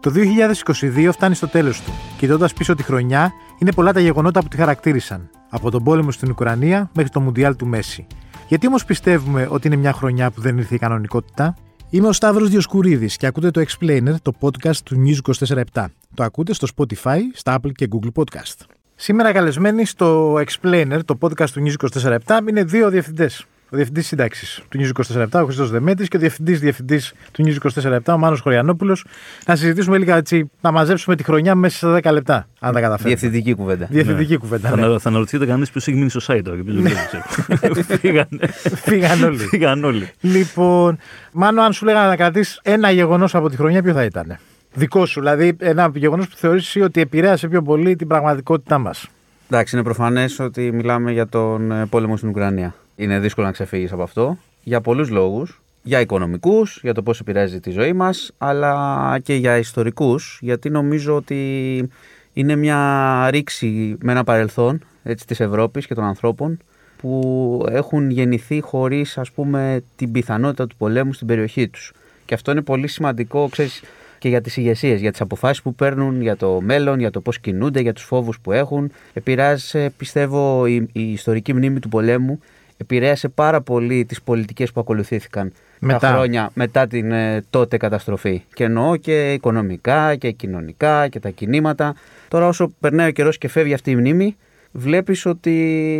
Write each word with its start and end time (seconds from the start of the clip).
Το 0.00 0.12
2022 0.14 1.08
φτάνει 1.12 1.34
στο 1.34 1.48
τέλος 1.48 1.80
του. 1.82 1.92
Κοιτώντας 2.18 2.52
πίσω 2.52 2.74
τη 2.74 2.82
χρονιά, 2.82 3.32
είναι 3.58 3.72
πολλά 3.72 3.92
τα 3.92 4.00
γεγονότα 4.00 4.40
που 4.40 4.48
τη 4.48 4.56
χαρακτήρισαν. 4.56 5.30
Από 5.50 5.70
τον 5.70 5.82
πόλεμο 5.84 6.10
στην 6.10 6.30
Ουκρανία 6.30 6.90
μέχρι 6.94 7.10
το 7.10 7.20
Μουντιάλ 7.20 7.56
του 7.56 7.66
Μέση. 7.66 8.06
Γιατί 8.48 8.66
όμως 8.66 8.84
πιστεύουμε 8.84 9.48
ότι 9.50 9.66
είναι 9.66 9.76
μια 9.76 9.92
χρονιά 9.92 10.30
που 10.30 10.40
δεν 10.40 10.58
ήρθε 10.58 10.74
η 10.74 10.78
κανονικότητα; 10.78 11.54
Είμαι 11.90 12.08
ο 12.08 12.12
Σταύρος 12.12 12.48
Διοσκουρίδης 12.48 13.16
και 13.16 13.26
ακούτε 13.26 13.50
το 13.50 13.60
Explainer, 13.60 14.14
το 14.22 14.32
podcast 14.40 14.76
του 14.76 15.02
News 15.06 15.34
24 15.46 15.84
Το 16.14 16.22
ακούτε 16.22 16.54
στο 16.54 16.66
Spotify, 16.76 17.18
στα 17.32 17.58
Apple 17.60 17.72
και 17.72 17.88
Google 17.90 18.22
Podcast. 18.22 18.66
Σήμερα 18.94 19.32
καλεσμένοι 19.32 19.84
στο 19.84 20.34
Explainer, 20.34 21.00
το 21.04 21.18
podcast 21.20 21.50
του 21.50 21.62
News 21.66 22.00
24 22.02 22.48
είναι 22.48 22.64
δύο 22.64 22.90
διευθυντές 22.90 23.46
ο 23.72 23.76
διευθυντής 23.76 24.06
σύνταξη 24.06 24.62
του 24.68 24.78
News 24.80 25.16
24 25.16 25.26
ο 25.32 25.44
Χρήστος 25.44 25.70
Δεμέτη 25.70 26.08
και 26.08 26.16
ο 26.16 26.20
διευθυντής 26.20 26.60
διευθυντής 26.60 27.12
του 27.32 27.44
News 27.44 27.82
24 27.82 27.98
ο 28.06 28.18
Μάνος 28.18 28.40
Χωριανόπουλος, 28.40 29.04
να 29.46 29.56
συζητήσουμε 29.56 29.98
λίγα 29.98 30.16
έτσι, 30.16 30.50
να 30.60 30.70
μαζέψουμε 30.70 31.16
τη 31.16 31.22
χρονιά 31.22 31.54
μέσα 31.54 31.94
σε 31.94 32.00
10 32.08 32.12
λεπτά. 32.12 32.48
Αν 32.60 32.72
τα 32.72 32.80
καταφέρουμε. 32.80 33.16
Διευθυντική 33.16 33.54
κουβέντα. 33.54 33.86
Διευθυντική 33.90 34.32
ναι. 34.32 34.38
κουβέντα. 34.38 34.76
Ναι. 34.76 34.82
Θα, 34.82 34.98
θα 34.98 35.08
αναρωτιέται 35.08 35.46
κανείς 35.46 35.70
ποιος 35.70 35.88
έχει 35.88 35.96
μείνει 35.96 36.10
στο 36.10 36.20
site 36.26 36.40
τώρα. 36.44 36.58
Φύγαν 38.74 39.22
όλοι. 39.22 39.38
Φύγαν 39.38 39.84
όλοι. 39.84 40.10
Λοιπόν, 40.20 40.98
Μάνο, 41.32 41.62
αν 41.62 41.72
σου 41.72 41.84
λέγανε 41.84 42.08
να 42.08 42.16
κρατήσεις 42.16 42.60
ένα 42.62 42.90
γεγονός 42.90 43.34
από 43.34 43.50
τη 43.50 43.56
χρονιά, 43.56 43.82
ποιο 43.82 43.92
θα 43.92 44.04
ήταν. 44.04 44.38
Δικό 44.72 45.06
σου, 45.06 45.20
δηλαδή 45.20 45.56
ένα 45.58 45.90
γεγονός 45.94 46.28
που 46.28 46.36
θεωρήσει 46.36 46.80
ότι 46.80 47.00
επηρέασε 47.00 47.48
πιο 47.48 47.62
πολύ 47.62 47.96
την 47.96 48.06
πραγματικότητά 48.06 48.78
μας. 48.78 49.08
Εντάξει, 49.50 49.74
είναι 49.74 49.84
προφανές 49.84 50.38
ότι 50.38 50.72
μιλάμε 50.72 51.12
για 51.12 51.26
τον 51.26 51.72
ε, 51.72 51.86
πόλεμο 51.86 52.16
στην 52.16 52.28
Ουκρανία. 52.28 52.74
Είναι 53.00 53.18
δύσκολο 53.18 53.46
να 53.46 53.52
ξεφύγεις 53.52 53.92
από 53.92 54.02
αυτό 54.02 54.38
για 54.62 54.80
πολλούς 54.80 55.10
λόγους. 55.10 55.62
Για 55.82 56.00
οικονομικούς, 56.00 56.78
για 56.82 56.94
το 56.94 57.02
πώς 57.02 57.20
επηρεάζει 57.20 57.60
τη 57.60 57.70
ζωή 57.70 57.92
μας, 57.92 58.32
αλλά 58.38 59.18
και 59.22 59.34
για 59.34 59.58
ιστορικούς, 59.58 60.38
γιατί 60.42 60.70
νομίζω 60.70 61.14
ότι 61.16 61.88
είναι 62.32 62.56
μια 62.56 63.28
ρήξη 63.30 63.96
με 64.00 64.12
ένα 64.12 64.24
παρελθόν 64.24 64.80
έτσι, 65.02 65.26
της 65.26 65.40
Ευρώπης 65.40 65.86
και 65.86 65.94
των 65.94 66.04
ανθρώπων 66.04 66.58
που 66.96 67.66
έχουν 67.70 68.10
γεννηθεί 68.10 68.60
χωρίς 68.60 69.18
ας 69.18 69.30
πούμε 69.30 69.82
την 69.96 70.12
πιθανότητα 70.12 70.66
του 70.66 70.76
πολέμου 70.76 71.12
στην 71.12 71.26
περιοχή 71.26 71.68
τους. 71.68 71.92
Και 72.24 72.34
αυτό 72.34 72.50
είναι 72.50 72.62
πολύ 72.62 72.86
σημαντικό, 72.86 73.48
ξέρεις, 73.50 73.82
και 74.18 74.28
για 74.28 74.40
τις 74.40 74.56
ηγεσίες, 74.56 75.00
για 75.00 75.10
τις 75.10 75.20
αποφάσεις 75.20 75.62
που 75.62 75.74
παίρνουν, 75.74 76.22
για 76.22 76.36
το 76.36 76.60
μέλλον, 76.60 76.98
για 76.98 77.10
το 77.10 77.20
πώς 77.20 77.38
κινούνται, 77.38 77.80
για 77.80 77.92
τους 77.92 78.04
φόβους 78.04 78.40
που 78.40 78.52
έχουν. 78.52 78.92
Επηρεάζει, 79.12 79.90
πιστεύω, 79.96 80.66
η, 80.66 80.88
η 80.92 81.12
ιστορική 81.12 81.52
μνήμη 81.52 81.78
του 81.78 81.88
πολέμου 81.88 82.40
επηρέασε 82.80 83.28
πάρα 83.28 83.60
πολύ 83.60 84.04
τις 84.04 84.22
πολιτικές 84.22 84.72
που 84.72 84.80
ακολουθήθηκαν 84.80 85.52
μετά. 85.78 85.98
τα 85.98 86.08
χρόνια 86.08 86.50
μετά 86.54 86.86
την 86.86 87.12
ε, 87.12 87.42
τότε 87.50 87.76
καταστροφή. 87.76 88.42
Και 88.54 88.64
εννοώ 88.64 88.96
και 88.96 89.32
οικονομικά 89.32 90.16
και 90.16 90.30
κοινωνικά 90.30 91.08
και 91.08 91.20
τα 91.20 91.30
κινήματα. 91.30 91.94
Τώρα 92.28 92.46
όσο 92.46 92.72
περνάει 92.80 93.08
ο 93.08 93.10
καιρός 93.10 93.38
και 93.38 93.48
φεύγει 93.48 93.74
αυτή 93.74 93.90
η 93.90 93.96
μνήμη, 93.96 94.36
βλέπεις 94.72 95.26
ότι 95.26 95.54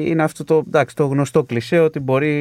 είναι 0.07 0.23
αυτό 0.23 0.45
το, 0.45 0.63
εντάξει, 0.67 0.97
το 0.97 1.07
γνωστό 1.07 1.45
κλισέ 1.45 1.79
ότι 1.79 2.01
μπορεί 2.01 2.35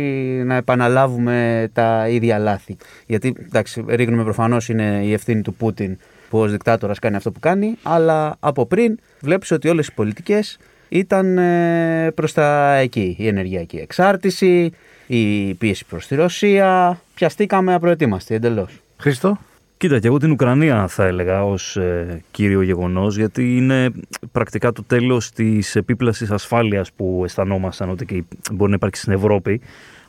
να 0.46 0.56
επαναλάβουμε 0.56 1.70
τα 1.74 2.10
ίδια 2.10 2.38
λάθη. 2.38 2.78
Γιατί 3.06 3.36
εντάξει, 3.46 3.86
ρίχνουμε 3.88 4.24
προφανώς 4.24 4.70
είναι 4.70 5.02
η 5.04 5.14
ευθύνη 5.14 5.42
του 5.42 5.54
Πούτιν 5.54 5.98
που 6.30 6.40
ως 6.40 6.52
δικτάτορας 6.52 7.00
κάνει 7.00 7.16
αυτό 7.16 7.32
που 7.32 7.40
κάνει, 7.40 7.78
αλλά 7.84 8.36
από 8.40 8.66
πριν 8.66 9.00
βλέπεις 9.22 9.52
ότι 9.52 9.70
όλες 9.70 9.88
οι 9.88 9.94
πολιτικές 9.94 10.58
ήταν 10.90 11.38
ε, 11.38 12.12
προς 12.16 12.34
τα 12.34 12.76
εκεί. 12.76 13.16
Η 13.20 13.28
ενεργειακή 13.28 13.78
εξάρτηση, 13.78 14.72
η 15.08 15.54
πίεση 15.54 15.86
προς 15.86 16.08
τη 16.08 16.16
Ρωσία. 16.16 17.00
Πιαστήκαμε 17.14 17.74
απροετοίμαστοι 17.74 18.36
εντελώς. 18.36 18.82
Χρήστο; 18.98 19.38
Κοίτα, 19.80 20.00
και 20.00 20.08
εγώ 20.08 20.18
την 20.18 20.32
Ουκρανία 20.32 20.88
θα 20.88 21.06
έλεγα 21.06 21.46
ως 21.46 21.78
ε, 21.78 22.22
κύριο 22.32 22.62
γεγονός, 22.62 23.18
γιατί 23.18 23.58
είναι 23.58 23.92
πρακτικά 24.32 24.72
το 24.72 24.84
τέλος 24.84 25.32
της 25.32 25.76
επίπλασης 25.76 26.32
ασφάλειας 26.32 26.92
που 26.92 27.22
αισθανόμασταν 27.26 27.90
ότι 27.90 28.06
και 28.06 28.24
μπορεί 28.52 28.70
να 28.70 28.76
υπάρξει 28.76 29.02
στην 29.02 29.14
Ευρώπη. 29.14 29.62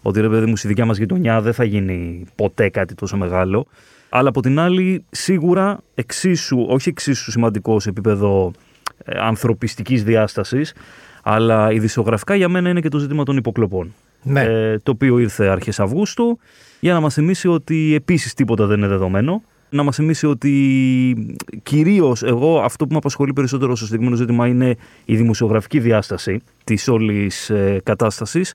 Ότι 0.03 0.21
ρε 0.21 0.28
παιδί 0.28 0.47
μου, 0.47 0.56
στη 0.56 0.69
δικιά 0.69 0.84
μας 0.84 0.99
γειτονιά 0.99 1.41
δεν 1.41 1.53
θα 1.53 1.65
γίνει 1.65 2.25
ποτέ 2.34 2.69
κάτι 2.69 2.94
τόσο 2.94 3.16
μεγάλο. 3.16 3.66
Αλλά 4.09 4.28
από 4.28 4.43
την 4.43 4.59
άλλη, 4.59 5.04
σίγουρα 5.10 5.81
εξίσου, 5.94 6.65
όχι 6.69 6.88
εξίσου 6.88 7.31
σημαντικό 7.31 7.81
σε 7.81 7.88
επίπεδο 7.88 8.53
ε, 8.53 8.69
ανθρωπιστικής 9.06 10.05
διάστασης, 10.05 10.75
αλλά 11.22 11.72
ειδησιογραφικά 11.72 12.34
για 12.34 12.49
μένα 12.49 12.69
είναι 12.69 12.81
και 12.81 12.88
το 12.88 12.99
ζήτημα 12.99 13.22
των 13.25 13.37
υποκλοπών. 13.37 13.94
Ναι. 14.22 14.43
Ε, 14.43 14.78
το 14.78 14.91
οποίο 14.91 15.19
ήρθε 15.19 15.47
αρχές 15.47 15.81
Αυγούστου 15.81 16.38
για 16.81 16.93
να 16.93 17.00
μας 17.00 17.15
θυμίσει 17.15 17.49
ότι 17.49 17.94
επίσης 17.94 18.34
τίποτα 18.34 18.66
δεν 18.66 18.78
είναι 18.78 18.89
δεδομένο. 18.89 19.43
Να 19.72 19.83
μας 19.83 19.97
θυμίσει 19.97 20.27
ότι 20.27 21.34
κυρίως 21.62 22.22
εγώ 22.22 22.60
αυτό 22.60 22.84
που 22.87 22.93
με 22.93 22.99
απασχολεί 22.99 23.33
περισσότερο 23.33 23.77
στο 23.77 23.84
συγκεκριμένο 23.84 24.16
ζήτημα 24.16 24.47
είναι 24.47 24.77
η 25.05 25.16
δημοσιογραφική 25.16 25.81
διάσταση 25.81 26.41
της 26.65 26.89
όλης 26.89 27.50
ε, 27.50 27.81
κατάστασης 27.83 28.55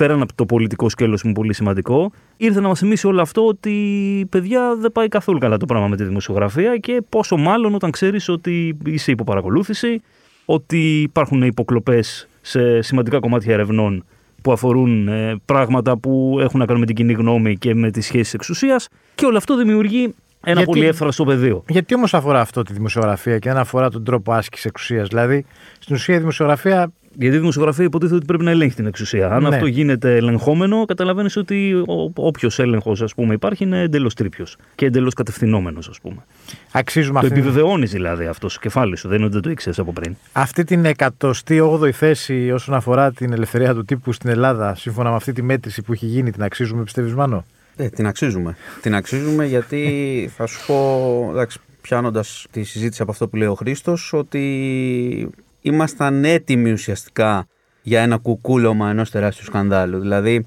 πέραν 0.00 0.22
από 0.22 0.34
το 0.34 0.46
πολιτικό 0.46 0.88
σκέλος 0.88 1.20
που 1.20 1.26
είναι 1.26 1.36
πολύ 1.36 1.54
σημαντικό, 1.54 2.12
ήρθε 2.36 2.60
να 2.60 2.68
μας 2.68 2.78
θυμίσει 2.78 3.06
όλο 3.06 3.20
αυτό 3.20 3.46
ότι 3.46 3.74
παιδιά 4.30 4.76
δεν 4.76 4.92
πάει 4.92 5.08
καθόλου 5.08 5.38
καλά 5.38 5.56
το 5.56 5.66
πράγμα 5.66 5.88
με 5.88 5.96
τη 5.96 6.04
δημοσιογραφία 6.04 6.76
και 6.76 7.02
πόσο 7.08 7.36
μάλλον 7.36 7.74
όταν 7.74 7.90
ξέρεις 7.90 8.28
ότι 8.28 8.76
είσαι 8.84 9.10
υποπαρακολούθηση, 9.10 10.02
ότι 10.44 11.00
υπάρχουν 11.00 11.42
υποκλοπές 11.42 12.28
σε 12.40 12.82
σημαντικά 12.82 13.18
κομμάτια 13.18 13.52
ερευνών 13.52 14.04
που 14.42 14.52
αφορούν 14.52 15.08
ε, 15.08 15.40
πράγματα 15.44 15.96
που 15.96 16.38
έχουν 16.40 16.58
να 16.58 16.66
κάνουν 16.66 16.80
με 16.80 16.86
την 16.86 16.94
κοινή 16.94 17.12
γνώμη 17.12 17.56
και 17.56 17.74
με 17.74 17.90
τις 17.90 18.04
σχέσεις 18.04 18.34
εξουσίας. 18.34 18.88
Και 19.14 19.26
όλο 19.26 19.36
αυτό 19.36 19.56
δημιουργεί 19.56 20.14
ένα 20.44 20.56
γιατί, 20.56 20.64
πολύ 20.64 20.86
εύθραστο 20.86 21.24
πεδίο. 21.24 21.64
Γιατί 21.68 21.94
όμως 21.94 22.14
αφορά 22.14 22.40
αυτό 22.40 22.62
τη 22.62 22.72
δημοσιογραφία 22.72 23.38
και 23.38 23.48
δεν 23.48 23.58
αφορά 23.58 23.90
τον 23.90 24.04
τρόπο 24.04 24.32
άσκησης 24.32 24.64
εξουσίας; 24.64 25.08
Δηλαδή, 25.08 25.44
στην 25.78 25.94
ουσία 25.94 26.14
η 26.14 26.18
δημοσιογραφία 26.18 26.92
γιατί 27.14 27.36
η 27.36 27.38
δημοσιογραφία 27.38 27.84
υποτίθεται 27.84 28.16
ότι 28.16 28.26
πρέπει 28.26 28.44
να 28.44 28.50
ελέγχει 28.50 28.74
την 28.74 28.86
εξουσία. 28.86 29.30
Αν 29.30 29.42
ναι. 29.42 29.48
αυτό 29.48 29.66
γίνεται 29.66 30.16
ελεγχόμενο, 30.16 30.84
καταλαβαίνεις 30.84 31.36
ότι 31.36 31.82
όποιος 32.14 32.58
έλεγχος 32.58 33.04
υπάρχει 33.30 33.64
είναι 33.64 33.80
εντελώς 33.80 34.14
τρίπιος 34.14 34.56
και 34.74 34.86
εντελώς 34.86 35.14
κατευθυνόμενος, 35.14 35.88
ας 35.88 36.00
πούμε. 36.00 36.24
Αξίζουμε 36.72 37.20
το 37.20 37.26
αυτή... 37.26 37.38
επιβεβαιώνεις 37.38 37.90
δηλαδή 37.90 38.26
αυτό 38.26 38.48
στο 38.48 38.60
κεφάλι 38.60 38.96
σου, 38.96 39.08
δεν 39.08 39.16
είναι 39.16 39.24
ότι 39.24 39.34
δεν 39.34 39.42
το 39.42 39.50
ήξερες 39.50 39.78
από 39.78 39.92
πριν. 39.92 40.16
Αυτή 40.32 40.64
την 40.64 40.86
108η 41.18 41.90
θέση 41.90 42.50
όσον 42.50 42.74
αφορά 42.74 43.12
την 43.12 43.32
ελευθερία 43.32 43.74
του 43.74 43.84
τύπου 43.84 44.12
στην 44.12 44.30
Ελλάδα, 44.30 44.74
σύμφωνα 44.74 45.10
με 45.10 45.16
αυτή 45.16 45.32
τη 45.32 45.42
μέτρηση 45.42 45.82
που 45.82 45.92
έχει 45.92 46.06
γίνει, 46.06 46.30
την 46.30 46.42
αξίζουμε, 46.42 46.82
πιστεύεις, 46.82 47.14
Μάνο; 47.14 47.44
Ε, 47.76 47.88
την 47.88 48.06
αξίζουμε. 48.06 48.56
την 48.80 48.94
αξίζουμε 48.94 49.46
γιατί 49.46 49.80
θα 50.36 50.46
σου 50.46 50.66
πω, 50.66 51.28
εντάξει, 51.30 51.58
πιάνοντας 51.80 52.46
τη 52.50 52.62
συζήτηση 52.62 53.02
από 53.02 53.10
αυτό 53.10 53.28
που 53.28 53.36
λέει 53.36 53.48
ο 53.48 53.54
Χρήστος, 53.54 54.12
ότι 54.12 55.30
ήμασταν 55.60 56.24
έτοιμοι 56.24 56.72
ουσιαστικά 56.72 57.46
για 57.82 58.02
ένα 58.02 58.16
κουκούλωμα 58.16 58.90
ενός 58.90 59.10
τεράστιου 59.10 59.44
σκανδάλου. 59.44 60.00
Δηλαδή, 60.00 60.44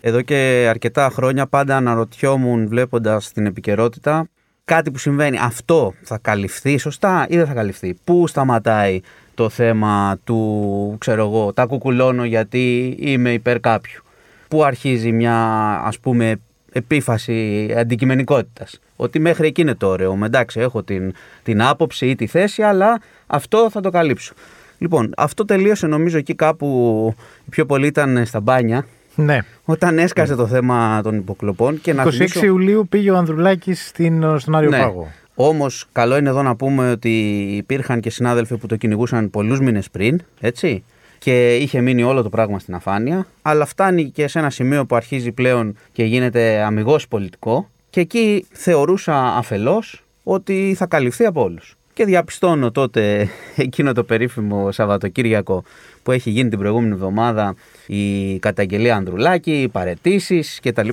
εδώ 0.00 0.22
και 0.22 0.66
αρκετά 0.68 1.10
χρόνια 1.12 1.46
πάντα 1.46 1.76
αναρωτιόμουν 1.76 2.68
βλέποντας 2.68 3.32
την 3.32 3.46
επικαιρότητα 3.46 4.26
κάτι 4.64 4.90
που 4.90 4.98
συμβαίνει. 4.98 5.38
Αυτό 5.40 5.94
θα 6.02 6.18
καλυφθεί 6.18 6.78
σωστά 6.78 7.26
ή 7.28 7.36
δεν 7.36 7.46
θα 7.46 7.52
καλυφθεί; 7.54 7.96
Πού 8.04 8.26
σταματάει 8.26 9.00
το 9.34 9.48
θέμα 9.48 10.18
του, 10.24 10.96
ξέρω 10.98 11.26
εγώ, 11.26 11.52
τα 11.52 11.66
κουκουλώνω 11.66 12.24
γιατί 12.24 12.96
είμαι 12.98 13.32
υπέρ 13.32 13.60
κάποιου; 13.60 14.02
Πού 14.48 14.64
αρχίζει 14.64 15.12
μια, 15.12 15.36
ας 15.84 15.98
πούμε, 15.98 16.40
επίφαση 16.72 17.70
αντικειμενικότητας; 17.76 18.80
Ότι 19.02 19.18
μέχρι 19.18 19.46
εκεί 19.46 19.60
είναι 19.60 19.74
το 19.74 19.86
ωραίο. 19.86 20.18
Εντάξει, 20.24 20.60
έχω 20.60 20.82
την, 20.82 21.12
την 21.42 21.62
άποψη 21.62 22.06
ή 22.06 22.14
τη 22.14 22.26
θέση, 22.26 22.62
αλλά 22.62 23.00
αυτό 23.26 23.70
θα 23.70 23.80
το 23.80 23.90
καλύψω. 23.90 24.34
Λοιπόν, 24.78 25.12
αυτό 25.16 25.44
τελείωσε 25.44 25.86
νομίζω 25.86 26.18
εκεί 26.18 26.34
κάπου 26.34 27.14
πιο 27.50 27.66
πολύ 27.66 27.86
ήταν 27.86 28.26
στα 28.26 28.40
μπάνια. 28.40 28.86
Ναι. 29.14 29.38
Όταν 29.64 29.98
έσκασε 29.98 30.34
το 30.34 30.46
θέμα 30.46 31.00
των 31.02 31.16
υποκλοπών. 31.16 31.80
Και 31.80 31.94
26 31.98 32.10
θυμίσω... 32.10 32.44
Ιουλίου 32.44 32.86
πήγε 32.88 33.10
ο 33.10 33.16
Ανδρουλάκης 33.16 33.92
στον 34.36 34.54
Άριο 34.54 34.70
ναι. 34.70 34.78
Πάγο. 34.78 35.10
Όμως, 35.34 35.86
καλό 35.92 36.16
είναι 36.16 36.28
εδώ 36.28 36.42
να 36.42 36.56
πούμε 36.56 36.90
ότι 36.90 37.10
υπήρχαν 37.56 38.00
και 38.00 38.10
συνάδελφοι 38.10 38.56
που 38.56 38.66
το 38.66 38.76
κυνηγούσαν 38.76 39.30
πολλούς 39.30 39.60
μήνες 39.60 39.90
πριν, 39.90 40.20
έτσι. 40.40 40.84
Και 41.18 41.56
είχε 41.56 41.80
μείνει 41.80 42.02
όλο 42.02 42.22
το 42.22 42.28
πράγμα 42.28 42.58
στην 42.58 42.74
αφάνεια. 42.74 43.26
Αλλά 43.42 43.64
φτάνει 43.64 44.10
και 44.10 44.28
σε 44.28 44.38
ένα 44.38 44.50
σημείο 44.50 44.86
που 44.86 44.96
αρχίζει 44.96 45.32
πλέον 45.32 45.76
και 45.92 46.04
γίνεται 46.04 46.62
αμυγός 46.62 47.08
πολιτικό. 47.08 47.70
Και 47.92 48.00
εκεί 48.00 48.46
θεωρούσα 48.52 49.36
αφελώς 49.36 50.04
ότι 50.22 50.74
θα 50.76 50.86
καλυφθεί 50.86 51.24
από 51.24 51.42
όλους. 51.42 51.76
Και 51.92 52.04
διαπιστώνω 52.04 52.70
τότε 52.70 53.28
εκείνο 53.56 53.92
το 53.92 54.04
περίφημο 54.04 54.72
Σαββατοκύριακο 54.72 55.64
που 56.02 56.10
έχει 56.10 56.30
γίνει 56.30 56.48
την 56.48 56.58
προηγούμενη 56.58 56.92
εβδομάδα 56.92 57.54
η 57.86 58.38
καταγγελία 58.38 58.96
Ανδρουλάκη, 58.96 59.62
οι 59.62 59.68
παρετήσεις 59.68 60.60
κτλ. 60.62 60.88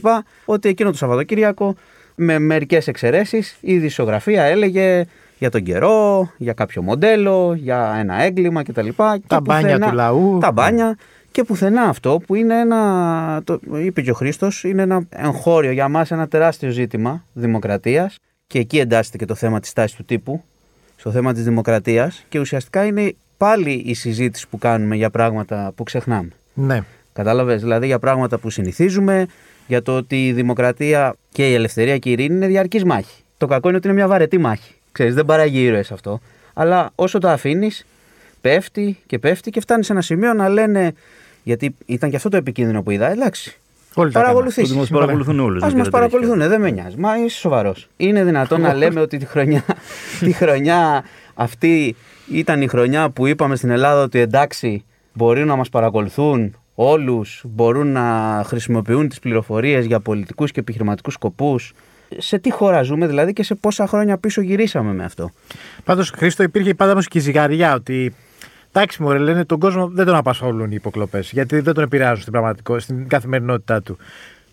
Ότι 0.45 0.69
εκείνο 0.69 0.91
το 0.91 0.97
Σαββατοκύριακο 0.97 1.75
με 2.15 2.39
μερικές 2.39 2.87
εξαιρέσεις 2.87 3.57
η 3.61 3.77
δισογραφία 3.77 4.43
έλεγε 4.43 5.05
για 5.37 5.49
τον 5.49 5.63
καιρό, 5.63 6.31
για 6.37 6.53
κάποιο 6.53 6.81
μοντέλο, 6.81 7.53
για 7.53 7.95
ένα 7.99 8.23
έγκλημα 8.23 8.63
κτλ. 8.63 8.89
Τα 9.27 9.41
μπάνια 9.41 9.79
του 9.79 9.93
λαού. 9.93 10.37
Τα 10.41 10.51
μπάνια. 10.51 10.97
Και 11.31 11.43
πουθενά 11.43 11.81
αυτό 11.81 12.21
που 12.27 12.35
είναι 12.35 12.59
ένα, 12.59 13.41
το 13.43 13.59
είπε 13.83 14.01
και 14.01 14.11
ο 14.11 14.13
Χρήστος, 14.13 14.63
είναι 14.63 14.81
ένα 14.81 15.05
εγχώριο 15.09 15.71
για 15.71 15.87
μας 15.87 16.11
ένα 16.11 16.27
τεράστιο 16.27 16.69
ζήτημα 16.69 17.23
δημοκρατίας 17.33 18.15
και 18.47 18.59
εκεί 18.59 18.79
εντάσσεται 18.79 19.17
και 19.17 19.25
το 19.25 19.35
θέμα 19.35 19.59
της 19.59 19.73
τάσης 19.73 19.95
του 19.95 20.03
τύπου, 20.03 20.43
στο 20.95 21.11
θέμα 21.11 21.33
της 21.33 21.43
δημοκρατίας 21.43 22.25
και 22.29 22.39
ουσιαστικά 22.39 22.85
είναι 22.85 23.15
πάλι 23.37 23.71
η 23.71 23.93
συζήτηση 23.93 24.47
που 24.47 24.57
κάνουμε 24.57 24.95
για 24.95 25.09
πράγματα 25.09 25.71
που 25.75 25.83
ξεχνάμε. 25.83 26.29
Ναι. 26.53 26.83
Κατάλαβες, 27.13 27.61
δηλαδή 27.61 27.85
για 27.85 27.99
πράγματα 27.99 28.37
που 28.37 28.49
συνηθίζουμε, 28.49 29.25
για 29.67 29.81
το 29.81 29.95
ότι 29.95 30.27
η 30.27 30.33
δημοκρατία 30.33 31.15
και 31.31 31.49
η 31.49 31.53
ελευθερία 31.53 31.97
και 31.97 32.09
η 32.09 32.11
ειρήνη 32.11 32.35
είναι 32.35 32.47
διαρκής 32.47 32.83
μάχη. 32.83 33.23
Το 33.37 33.47
κακό 33.47 33.67
είναι 33.67 33.77
ότι 33.77 33.87
είναι 33.87 33.95
μια 33.95 34.07
βαρετή 34.07 34.37
μάχη. 34.37 34.73
Ξέρεις, 34.91 35.13
δεν 35.13 35.25
παράγει 35.25 35.63
ήρωες 35.63 35.91
αυτό. 35.91 36.19
Αλλά 36.53 36.91
όσο 36.95 37.19
το 37.19 37.29
αφήνεις, 37.29 37.85
πέφτει 38.41 38.97
και 39.05 39.19
πέφτει 39.19 39.49
και 39.49 39.59
φτάνει 39.59 39.83
σε 39.83 39.91
ένα 39.91 40.01
σημείο 40.01 40.33
να 40.33 40.49
λένε. 40.49 40.93
Γιατί 41.43 41.75
ήταν 41.85 42.09
και 42.09 42.15
αυτό 42.15 42.29
το 42.29 42.37
επικίνδυνο 42.37 42.83
που 42.83 42.91
είδα. 42.91 43.11
Εντάξει. 43.11 43.59
Όλοι 43.93 44.11
τα 44.11 44.19
Παρακολουθήσει. 44.19 44.71
Ότι 44.71 44.79
μας 44.79 44.89
παρακολουθούν 44.89 45.39
όλους, 45.39 45.63
Α 45.63 45.67
δεν 45.67 45.77
μας 45.77 45.87
γίνεται 45.87 45.89
παρακολουθούν, 45.89 46.49
δεν 46.49 46.61
με 46.61 46.69
νοιάζει. 46.71 46.95
Μα 46.97 47.17
είσαι 47.17 47.39
σοβαρός. 47.39 47.89
Είναι 47.97 48.23
δυνατόν 48.23 48.61
να 48.61 48.73
λέμε 48.81 48.99
ότι 48.99 49.17
τη 49.17 49.25
χρονιά, 49.25 49.63
τη 50.19 50.31
χρονιά 50.31 51.03
αυτή 51.33 51.95
ήταν 52.31 52.61
η 52.61 52.67
χρονιά 52.67 53.09
που 53.09 53.27
είπαμε 53.27 53.55
στην 53.55 53.69
Ελλάδα 53.69 54.03
ότι 54.03 54.19
εντάξει, 54.19 54.85
μπορεί 55.13 55.45
να 55.45 55.55
μας 55.55 55.69
παρακολουθούν 55.69 56.55
όλους, 56.75 57.43
μπορούν 57.45 57.87
να 57.87 58.41
χρησιμοποιούν 58.45 59.09
τις 59.09 59.19
πληροφορίες 59.19 59.85
για 59.85 59.99
πολιτικούς 59.99 60.51
και 60.51 60.59
επιχειρηματικούς 60.59 61.13
σκοπούς. 61.13 61.73
Σε 62.17 62.37
τι 62.37 62.51
χώρα 62.51 62.81
ζούμε 62.81 63.07
δηλαδή 63.07 63.33
και 63.33 63.43
σε 63.43 63.55
πόσα 63.55 63.87
χρόνια 63.87 64.17
πίσω 64.17 64.41
γυρίσαμε 64.41 64.93
με 64.93 65.03
αυτό. 65.03 65.31
Πάντως, 65.83 66.09
Χρήστο, 66.09 66.43
υπήρχε 66.43 66.73
πάντα 66.73 66.91
όμως 66.91 67.07
και 67.07 67.17
η 67.17 67.21
ζυγαριά 67.21 67.73
ότι. 67.73 68.13
Εντάξει, 68.71 69.01
μωρέ, 69.01 69.17
λένε 69.17 69.45
τον 69.45 69.59
κόσμο 69.59 69.87
δεν 69.87 70.05
τον 70.05 70.15
απασχολούν 70.15 70.65
οι 70.71 70.75
υποκλοπές. 70.75 71.31
Γιατί 71.31 71.59
δεν 71.59 71.73
τον 71.73 71.83
επηρεάζουν 71.83 72.19
στην 72.21 72.31
πραγματικότητα, 72.31 72.83
στην 72.93 73.07
καθημερινότητά 73.07 73.81
του. 73.81 73.97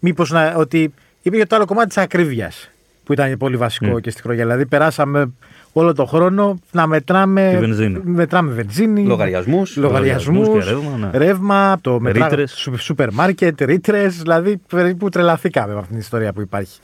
Μήπως 0.00 0.32
ότι 0.56 0.94
υπήρχε 1.22 1.46
το 1.46 1.56
άλλο 1.56 1.64
κομμάτι 1.64 1.88
της 1.88 1.96
ακρίβειας 1.96 2.70
που 3.04 3.12
ήταν 3.12 3.36
πολύ 3.36 3.56
βασικό 3.56 3.94
Mm. 3.96 4.00
και 4.00 4.10
στη 4.10 4.22
χρονιά. 4.22 4.42
Δηλαδή, 4.44 4.66
περάσαμε 4.66 5.30
όλο 5.72 5.92
τον 5.94 6.06
χρόνο 6.06 6.58
να 6.72 6.86
μετράμε. 6.86 7.48
Τη 7.52 7.58
βενζίνη. 7.58 8.00
Μετράμε 8.04 8.52
βενζίνη. 8.52 9.02
Λογαριασμούς. 9.04 9.76
Λογαριασμούς, 9.76 10.46
Λογαριασμούς 10.46 10.64
και 10.64 10.70
ρεύμα, 10.90 11.08
ναι. 11.12 11.18
ρεύμα, 11.18 11.78
το 11.80 12.00
μετρά... 12.00 12.28
Ρήτρες. 12.28 12.52
σου- 12.52 12.78
σούπερ 12.78 13.12
μάρκετ, 13.12 13.60
ρήτρες. 13.62 14.16
Δηλαδή, 14.22 14.56
περίπου 14.68 15.08
τρελαθήκαμε 15.08 15.72
με 15.72 15.78
αυτήν 15.78 15.90
την 15.92 16.00
ιστορία 16.00 16.32
που 16.32 16.40
υπάρχει. 16.40 16.80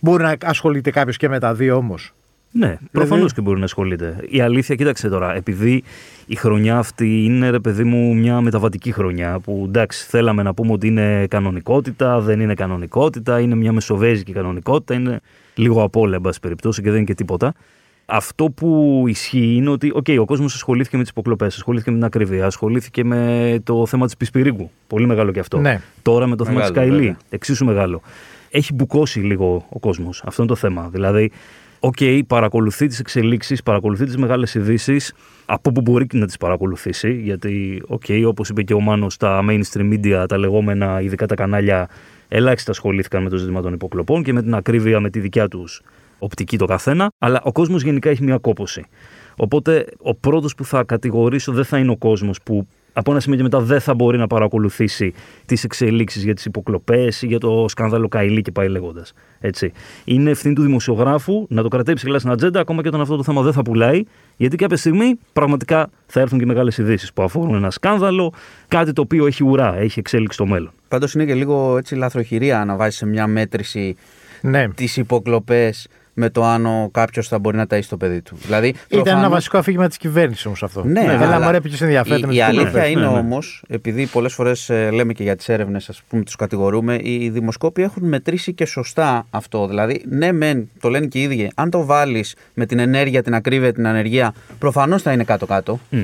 Μπορεί 0.00 0.22
να 0.22 0.34
ασχολείται 0.44 0.90
κάποιος 0.90 1.16
και 1.16 1.28
με 1.28 1.38
τα 1.38 1.54
δύο 1.54 1.76
όμως. 1.76 2.12
Ναι, 2.50 2.78
προφανώς 2.92 3.32
και 3.32 3.40
μπορεί 3.40 3.58
να 3.58 3.64
ασχολείται. 3.64 4.16
Η 4.28 4.40
αλήθεια, 4.40 4.74
κοίταξε 4.74 5.08
τώρα, 5.08 5.34
επειδή 5.34 5.82
η 6.26 6.36
χρονιά 6.36 6.78
αυτή 6.78 7.24
είναι, 7.24 7.50
ρε 7.50 7.58
παιδί 7.58 7.84
μου, 7.84 8.14
μια 8.14 8.40
μεταβατική 8.40 8.92
χρονιά 8.92 9.38
που 9.38 9.62
εντάξει, 9.66 10.06
θέλαμε 10.08 10.42
να 10.42 10.54
πούμε 10.54 10.72
ότι 10.72 10.86
είναι 10.86 11.26
κανονικότητα, 11.26 12.20
δεν 12.20 12.40
είναι 12.40 12.54
κανονικότητα, 12.54 13.40
είναι 13.40 13.54
μια 13.54 13.72
μεσοβέζικη 13.72 14.32
κανονικότητα, 14.32 14.94
είναι 14.94 15.20
λίγο 15.54 15.82
απ' 15.82 15.96
όλα, 15.96 16.14
εν 16.14 16.20
πάση 16.20 16.40
περιπτώσει, 16.40 16.82
και 16.82 16.88
δεν 16.88 16.96
είναι 16.96 17.06
και 17.06 17.14
τίποτα. 17.14 17.54
Αυτό 18.06 18.44
που 18.50 19.04
ισχύει 19.08 19.54
είναι 19.54 19.70
ότι 19.70 19.92
okay, 19.94 20.18
ο 20.20 20.24
κόσμος 20.24 20.54
ασχολήθηκε 20.54 20.96
με 20.96 21.02
τις 21.02 21.10
υποκλοπές, 21.10 21.54
ασχολήθηκε 21.54 21.90
με 21.90 21.96
την 21.96 22.06
ακριβία, 22.06 22.46
ασχολήθηκε 22.46 23.04
με 23.04 23.60
το 23.64 23.86
θέμα 23.86 24.04
της 24.06 24.16
Πισπιρίγκου. 24.16 24.70
Πολύ 24.86 25.06
μεγάλο 25.06 25.32
και 25.32 25.40
αυτό. 25.40 25.58
Ναι. 25.58 25.80
Τώρα 26.02 26.26
με 26.26 26.36
το 26.36 26.44
θέμα 26.44 26.60
της 26.60 26.70
Μεγάλο, 26.70 26.88
Καηλή. 26.88 27.06
βέβαια. 27.06 27.18
Εξίσου 27.30 27.64
μεγάλο. 27.64 28.00
Έχει 28.50 28.74
μπουκώσει 28.74 29.20
λίγο 29.20 29.66
ο 29.68 29.78
κόσμος. 29.78 30.22
Αυτό 30.26 30.42
είναι 30.42 30.50
το 30.50 30.56
θέμα. 30.56 30.88
Δηλαδή, 30.92 31.30
οκ, 31.86 32.26
παρακολουθεί 32.26 32.86
τις 32.86 32.98
εξελίξεις, 32.98 33.62
παρακολουθεί 33.62 34.04
τις 34.04 34.16
μεγάλες 34.16 34.54
ειδήσεις 34.54 35.14
από 35.46 35.72
που 35.72 35.80
μπορεί 35.80 36.06
να 36.12 36.26
τις 36.26 36.36
παρακολουθήσει. 36.36 37.12
Γιατί, 37.12 37.82
οκ, 37.86 38.04
όπως 38.26 38.48
είπε 38.48 38.62
και 38.62 38.74
ο 38.74 38.80
Μάνος, 38.80 39.16
τα 39.16 39.44
mainstream 39.48 39.92
media, 39.92 40.24
τα 40.28 40.38
λεγόμενα, 40.38 41.00
ειδικά 41.00 41.26
τα 41.26 41.34
κανάλια, 41.34 41.88
ελάχιστα 42.28 42.70
ασχολήθηκαν 42.70 43.22
με 43.22 43.28
το 43.28 43.36
ζήτημα 43.36 43.62
των 43.62 43.72
υποκλοπών 43.72 44.22
και 44.22 44.32
με 44.32 44.42
την 44.42 44.54
ακρίβεια 44.54 45.00
με 45.00 45.10
τη 45.10 45.20
δικιά 45.20 45.48
τους 45.48 45.82
οπτική 46.18 46.58
το 46.58 46.64
καθένα. 46.64 47.10
Αλλά 47.18 47.40
ο 47.44 47.52
κόσμος 47.52 47.82
γενικά 47.82 48.10
έχει 48.10 48.22
μια 48.22 48.38
κόποση. 48.38 48.84
Οπότε 49.36 49.86
ο 49.98 50.14
πρώτος 50.14 50.54
που 50.54 50.64
θα 50.64 50.84
κατηγορήσω 50.84 51.52
δεν 51.52 51.64
θα 51.64 51.78
είναι 51.78 51.90
ο 51.90 51.96
κόσμος 51.96 52.42
που 52.42 52.66
από 52.98 53.10
ένα 53.10 53.20
σημείο 53.20 53.36
και 53.36 53.42
μετά 53.42 53.60
δεν 53.60 53.80
θα 53.80 53.94
μπορεί 53.94 54.18
να 54.18 54.26
παρακολουθήσει 54.26 55.14
τις 55.46 55.64
εξελίξεις 55.64 56.24
για 56.24 56.34
τις 56.34 56.44
υποκλοπές 56.44 57.22
ή 57.22 57.26
για 57.26 57.38
το 57.38 57.64
σκάνδαλο 57.68 58.08
Καηλή 58.08 58.42
και 58.42 58.50
πάει 58.50 58.68
λέγοντας. 58.68 59.12
Είναι 60.04 60.30
ευθύνη 60.30 60.54
του 60.54 60.62
δημοσιογράφου 60.62 61.46
να 61.48 61.62
το 61.62 61.68
κρατάει 61.68 61.94
ψηλά 61.94 62.18
στην 62.18 62.30
ατζέντα, 62.30 62.60
ακόμα 62.60 62.82
και 62.82 62.88
όταν 62.88 63.00
αυτό 63.00 63.16
το 63.16 63.22
θέμα 63.22 63.42
δεν 63.42 63.52
θα 63.52 63.62
πουλάει, 63.62 64.02
γιατί 64.36 64.56
κάποια 64.56 64.76
στιγμή 64.76 65.18
πραγματικά 65.32 65.90
θα 66.06 66.20
έρθουν 66.20 66.38
και 66.38 66.46
μεγάλες 66.46 66.78
ειδήσεις 66.78 67.12
που 67.12 67.22
αφορούν 67.22 67.54
ένα 67.54 67.70
σκάνδαλο, 67.70 68.32
κάτι 68.68 68.92
το 68.92 69.00
οποίο 69.00 69.26
έχει 69.26 69.44
ουρά, 69.44 69.76
έχει 69.76 69.98
εξέλιξη 69.98 70.34
στο 70.34 70.46
μέλλον. 70.46 70.70
Πάντως 70.88 71.14
είναι 71.14 71.24
και 71.24 71.34
λίγο 71.34 71.76
έτσι 71.76 71.94
λαθροχειρία 71.94 72.64
να 72.64 72.76
βάζεις 72.76 72.96
σε 72.96 73.06
μια 73.06 73.26
μέτρηση 73.26 73.96
Ναι. 74.40 74.68
τις 74.68 74.96
υποκλοπές 74.96 75.88
με 76.18 76.30
το 76.30 76.44
αν 76.44 76.88
κάποιος 76.92 77.28
θα 77.28 77.38
μπορεί 77.38 77.56
να 77.56 77.66
ταΐσει 77.70 77.84
το 77.88 77.96
παιδί 77.96 78.22
του. 78.22 78.36
Δηλαδή, 78.42 78.68
Ήταν 78.68 78.78
ένα 78.90 79.02
προφανώς- 79.02 79.30
βασικό 79.30 79.58
αφήγημα 79.58 79.88
της 79.88 79.96
κυβέρνησης 79.96 80.46
όμως 80.46 80.62
αυτό. 80.62 80.84
Ναι, 80.84 81.00
Έλα, 81.00 81.12
αλλά 81.26 81.40
μωρέ, 81.40 81.60
ποιο 81.60 81.76
ενδιαφέρεται 81.80 82.22
η, 82.24 82.26
με 82.26 82.32
η 82.34 82.36
τις 82.36 82.44
αλήθεια 82.46 82.62
υποκλοπές. 82.62 82.90
είναι 82.90 83.00
ναι, 83.00 83.06
ναι. 83.06 83.18
όμως, 83.18 83.62
επειδή 83.68 84.06
πολλές 84.06 84.32
φορές 84.32 84.68
λέμε 84.92 85.12
και 85.12 85.22
για 85.22 85.36
τις 85.36 85.48
έρευνες, 85.48 85.88
ας 85.88 86.02
πούμε, 86.08 86.22
τους 86.22 86.36
κατηγορούμε, 86.36 86.98
οι 87.02 87.28
δημοσκόποι 87.30 87.82
έχουν 87.82 88.08
μετρήσει 88.08 88.52
και 88.52 88.64
σωστά 88.66 89.26
αυτό. 89.30 89.66
Δηλαδή, 89.66 90.04
ναι, 90.08 90.32
μεν, 90.32 90.70
το 90.80 90.88
λένε 90.88 91.06
και 91.06 91.18
οι 91.18 91.22
ίδιοι, 91.22 91.50
αν 91.54 91.70
το 91.70 91.84
βάλεις 91.84 92.34
με 92.54 92.66
την 92.66 92.78
ενέργεια, 92.78 93.22
την 93.22 93.34
ακρίβεια, 93.34 93.72
την 93.72 93.86
ανεργία, 93.86 94.34
προφανώς 94.58 95.02
θα 95.02 95.12
είναι 95.12 95.24
κάτω-κάτω. 95.24 95.78
Μμ. 95.90 96.02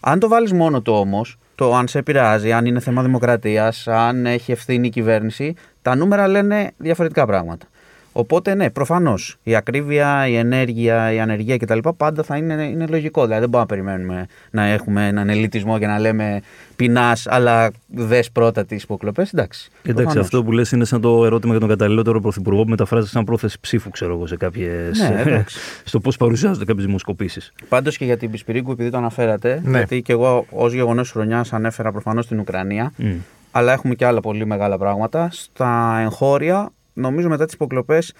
Αν 0.00 0.18
το 0.18 0.28
βάλεις 0.28 0.52
μόνο 0.52 0.82
το 0.82 0.92
όμως, 0.98 1.38
το 1.54 1.74
αν 1.74 1.88
σε 1.88 1.98
επηρεάζει, 1.98 2.52
αν 2.52 2.66
είναι 2.66 2.80
θέμα 2.80 3.02
δημοκρατίας, 3.02 3.88
αν 3.88 4.26
έχει 4.26 4.52
ευθύνη 4.52 4.86
η 4.86 4.90
κυβέρνηση, 4.90 5.54
τα 5.82 5.94
νούμερα 5.96 6.28
λένε 6.28 6.70
διαφορετικά 6.76 7.26
πράγματα. 7.26 7.66
Οπότε, 8.12 8.54
ναι, 8.54 8.70
προφανώς 8.70 9.36
η 9.42 9.54
ακρίβεια, 9.54 10.26
η 10.28 10.36
ενέργεια, 10.36 11.12
η 11.12 11.20
ανεργία 11.20 11.56
κτλ. 11.56 11.78
πάντα 11.96 12.22
θα 12.22 12.36
είναι, 12.36 12.62
είναι 12.64 12.86
λογικό. 12.86 13.22
Δηλαδή, 13.24 13.40
δεν 13.40 13.48
μπορούμε 13.48 13.70
να 13.70 13.82
περιμένουμε 13.82 14.26
να 14.50 14.64
έχουμε 14.64 15.06
έναν 15.06 15.28
ελιτισμό 15.28 15.78
και 15.78 15.86
να 15.86 15.98
λέμε 15.98 16.40
πεινάς, 16.76 17.26
αλλά 17.26 17.70
δες 17.86 18.30
πρώτα 18.30 18.64
τις 18.64 18.82
υποκλοπές. 18.82 19.32
Εντάξει. 19.32 19.70
Εντάξει, 19.82 20.02
προφανώς. 20.02 20.24
αυτό 20.24 20.44
που 20.44 20.52
λες 20.52 20.72
είναι 20.72 20.84
σαν 20.84 21.00
το 21.00 21.24
ερώτημα 21.24 21.50
για 21.50 21.60
τον 21.60 21.68
καταλληλότερο 21.68 22.20
πρωθυπουργό 22.20 22.62
που 22.62 22.68
μεταφράζεται 22.68 23.10
σαν 23.10 23.24
πρόθεση 23.24 23.56
ψήφου, 23.60 23.90
ξέρω 23.90 24.14
εγώ, 24.14 24.26
σε 24.26 24.36
κάποιες, 24.36 24.98
Ναι, 24.98 25.20
εντάξει. 25.20 25.58
στο 25.84 26.00
πώς 26.00 26.16
παρουσιάζονται 26.16 26.64
κάποιες 26.64 26.86
δημοσκοπήσεις. 26.86 27.52
Πάντως 27.68 27.96
και 27.96 28.04
για 28.04 28.16
την 28.16 28.30
Πισπυρίγκου, 28.30 28.70
επειδή 28.72 28.90
το 28.90 28.96
αναφέρατε, 28.96 29.60
Ναι. 29.64 29.76
γιατί 29.76 30.02
και 30.02 30.12
εγώ 30.12 30.46
ως 30.50 30.72
γεγονός 30.72 31.10
χρονιάς 31.10 31.52
ανέφερα 31.52 31.92
προφανώς 31.92 32.26
την 32.26 32.38
Ουκρανία. 32.38 32.92
αλλά 33.50 33.72
έχουμε 33.72 33.94
και 33.94 34.06
άλλα 34.06 34.20
πολύ 34.20 34.46
μεγάλα 34.46 34.78
πράγματα. 34.78 35.28
Στα 35.32 35.98
εγχώρια, 36.02 36.70
νομίζω 36.92 37.28
μετά 37.28 37.44
τις 37.44 37.54
υποκλοπές, 37.54 38.14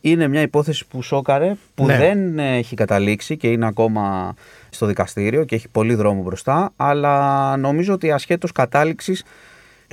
είναι 0.00 0.28
μια 0.28 0.40
υπόθεση 0.40 0.86
που 0.86 1.02
σόκαρε, 1.02 1.54
που 1.74 1.86
Ναι. 1.86 1.96
δεν 1.96 2.38
έχει 2.38 2.76
καταλήξει 2.76 3.36
και 3.36 3.48
είναι 3.50 3.66
ακόμα 3.66 4.34
στο 4.70 4.86
δικαστήριο 4.86 5.44
και 5.44 5.54
έχει 5.54 5.68
πολύ 5.68 5.94
δρόμο 5.94 6.22
μπροστά, 6.22 6.72
αλλά 6.76 7.56
νομίζω 7.56 7.92
ότι 7.94 8.10
ασχέτως 8.10 8.52
κατάληξης 8.52 9.24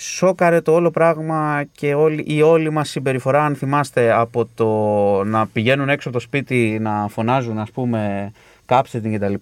σόκαρε 0.02 0.62
το 0.62 0.74
όλο 0.74 0.92
πράγμα 0.92 1.64
και 1.72 1.94
όλη, 1.94 2.24
η 2.28 2.42
όλη 2.42 2.70
μας 2.70 2.90
συμπεριφορά, 2.90 3.46
αν 3.46 3.56
θυμάστε, 3.56 4.12
από 4.12 4.48
το 4.56 4.68
να 5.24 5.48
πηγαίνουν 5.48 5.90
έξω 5.90 6.10
από 6.10 6.18
το 6.18 6.24
σπίτι 6.24 6.78
να 6.82 7.08
φωνάζουν, 7.10 7.60
ας 7.60 7.72
πούμε, 7.72 8.32
κάψτε 8.66 9.00
την 9.00 9.14
κτλ. 9.20 9.34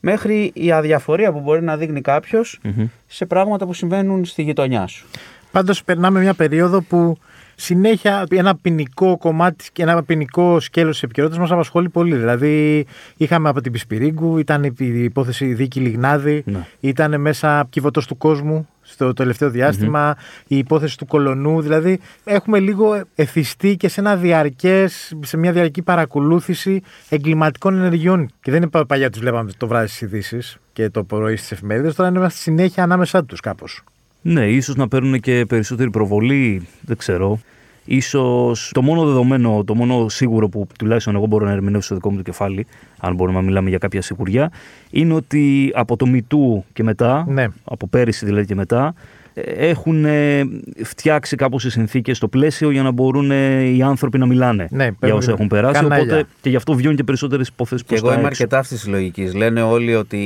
Μέχρι 0.00 0.50
η 0.54 0.72
αδιαφορία 0.72 1.32
που 1.32 1.40
μπορεί 1.40 1.62
να 1.62 1.76
δείχνει 1.76 2.00
κάποιος 2.00 2.60
σε 3.06 3.26
πράγματα 3.26 3.66
που 3.66 3.74
συμβαίνουν 3.74 4.24
στη 4.24 4.42
γειτονιά 4.42 4.86
σου. 4.86 5.06
Πάντως 5.52 5.84
περνάμε 5.84 6.20
μια 6.20 6.34
περίοδο 6.34 6.80
που 6.82 7.16
συνέχεια 7.54 8.24
ένα 8.30 8.56
ποινικό 8.56 9.18
κομμάτι 9.18 9.64
και 9.72 9.82
ένα 9.82 10.02
ποινικό 10.02 10.60
σκέλος 10.60 10.92
της 10.92 11.02
επικαιρότητας 11.02 11.40
μας 11.40 11.50
απασχολεί 11.50 11.88
πολύ. 11.88 12.16
Δηλαδή, 12.16 12.86
είχαμε 13.16 13.48
από 13.48 13.60
την 13.60 13.72
Πισπυρίγκου, 13.72 14.38
ήταν 14.38 14.64
η 14.64 14.74
υπόθεση 15.02 15.54
δίκη 15.54 15.80
Λιγνάδη, 15.80 16.42
Ναι. 16.46 16.66
ήταν 16.80 17.20
μέσα 17.20 17.66
κυβωτό 17.70 18.00
του 18.06 18.16
κόσμου 18.16 18.68
στο 18.82 19.12
τελευταίο 19.12 19.50
διάστημα, 19.50 20.16
η 20.46 20.58
υπόθεση 20.58 20.98
του 20.98 21.06
κολονού. 21.06 21.60
Δηλαδή, 21.60 22.00
έχουμε 22.24 22.58
λίγο 22.58 23.00
εθιστεί 23.14 23.76
και 23.76 23.88
σε, 23.88 24.00
ένα 24.00 24.16
διαρκές, 24.16 25.12
σε 25.20 25.36
μια 25.36 25.52
διαρκή 25.52 25.82
παρακολούθηση 25.82 26.82
εγκληματικών 27.08 27.78
ενεργειών. 27.78 28.26
Και 28.42 28.50
δεν 28.50 28.60
είναι 28.62 28.70
πα- 28.70 28.86
παλιά 28.86 29.10
τους 29.10 29.20
βλέπαμε 29.20 29.50
το 29.56 29.66
βράδυ 29.66 29.86
στις 29.86 30.00
ειδήσεις 30.00 30.56
και 30.72 30.88
το 30.90 31.04
πρωί 31.04 31.36
στις 31.36 31.52
εφημερίδες, 31.52 31.94
τώρα 31.94 32.10
είμαστε 32.10 32.40
συνέχεια 32.40 32.82
ανάμεσά 32.82 33.24
τους 33.24 33.40
κάπως. 33.40 33.82
Ναι, 34.22 34.46
ίσως 34.50 34.74
να 34.74 34.88
παίρνουν 34.88 35.20
και 35.20 35.44
περισσότερη 35.48 35.90
προβολή, 35.90 36.66
δεν 36.80 36.96
ξέρω. 36.96 37.38
Ίσως 37.84 38.70
το 38.74 38.82
μόνο 38.82 39.04
δεδομένο, 39.04 39.64
το 39.64 39.74
μόνο 39.74 40.08
σίγουρο 40.08 40.48
που 40.48 40.66
τουλάχιστον 40.78 41.14
εγώ 41.14 41.26
μπορώ 41.26 41.44
να 41.44 41.52
ερμηνεύσω 41.52 41.82
στο 41.86 41.94
δικό 41.94 42.10
μου 42.10 42.16
το 42.16 42.22
κεφάλι, 42.22 42.66
αν 42.98 43.14
μπορούμε 43.14 43.38
να 43.38 43.44
μιλάμε 43.44 43.68
για 43.68 43.78
κάποια 43.78 44.02
σιγουριά, 44.02 44.52
είναι 44.90 45.14
ότι 45.14 45.70
από 45.74 45.96
το 45.96 46.06
Μητού 46.06 46.64
και 46.72 46.82
μετά, 46.82 47.24
Ναι. 47.28 47.46
από 47.64 47.86
πέρυσι 47.88 48.24
δηλαδή 48.24 48.46
και 48.46 48.54
μετά, 48.54 48.86
ε, 48.86 49.21
έχουν 49.34 50.04
ε, 50.04 50.42
φτιάξει 50.84 51.36
κάπως 51.36 51.64
οι 51.64 51.70
συνθήκες 51.70 52.16
στο 52.16 52.28
πλαίσιο 52.28 52.70
για 52.70 52.82
να 52.82 52.90
μπορούν 52.90 53.30
ε, 53.30 53.62
οι 53.62 53.82
άνθρωποι 53.82 54.18
να 54.18 54.26
μιλάνε 54.26 54.66
Ναι, 54.70 54.82
για 54.84 54.96
παίρνουν 54.98 55.18
όσα 55.18 55.30
έχουν 55.32 55.46
περάσει. 55.48 55.80
κανάλια. 55.80 56.04
Οπότε 56.14 56.24
και 56.40 56.48
γι' 56.50 56.56
αυτό 56.56 56.74
βγαίνουν 56.74 56.96
και 56.96 57.04
περισσότερες 57.04 57.48
υποθέσεις 57.48 57.82
Και 57.82 57.88
προς 57.88 58.00
εγώ 58.00 58.08
τα 58.08 58.18
είμαι 58.18 58.28
έξω. 58.28 58.42
αρκετά 58.42 58.60
αυτής 58.60 58.78
της 58.80 58.88
λογικής. 58.88 59.34
Λένε 59.34 59.62
όλοι 59.62 59.94
ότι 59.94 60.18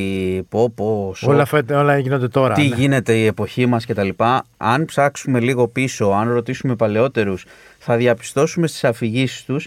πω, 0.49 0.71
πω, 0.75 1.13
σοκ, 1.17 1.29
Όλα, 1.31 1.45
φε- 1.45 1.71
όλα 1.71 1.99
γίνονται 1.99 2.29
τώρα. 2.29 2.55
τι 2.55 2.69
ναι. 2.69 2.75
γίνεται 2.77 3.13
η 3.15 3.27
εποχή 3.27 3.67
μας 3.67 3.87
κτλ. 3.87 4.09
Αν 4.57 4.85
ψάξουμε 4.85 5.41
λίγο 5.41 5.69
πίσω, 5.69 6.07
αν 6.07 6.33
ρωτήσουμε 6.33 6.77
παλαιότερους, 6.77 7.45
θα 7.79 7.97
διαπιστώσουμε 7.97 8.67
στις 8.67 8.85
αφηγήσεις 8.85 9.45
τους 9.45 9.67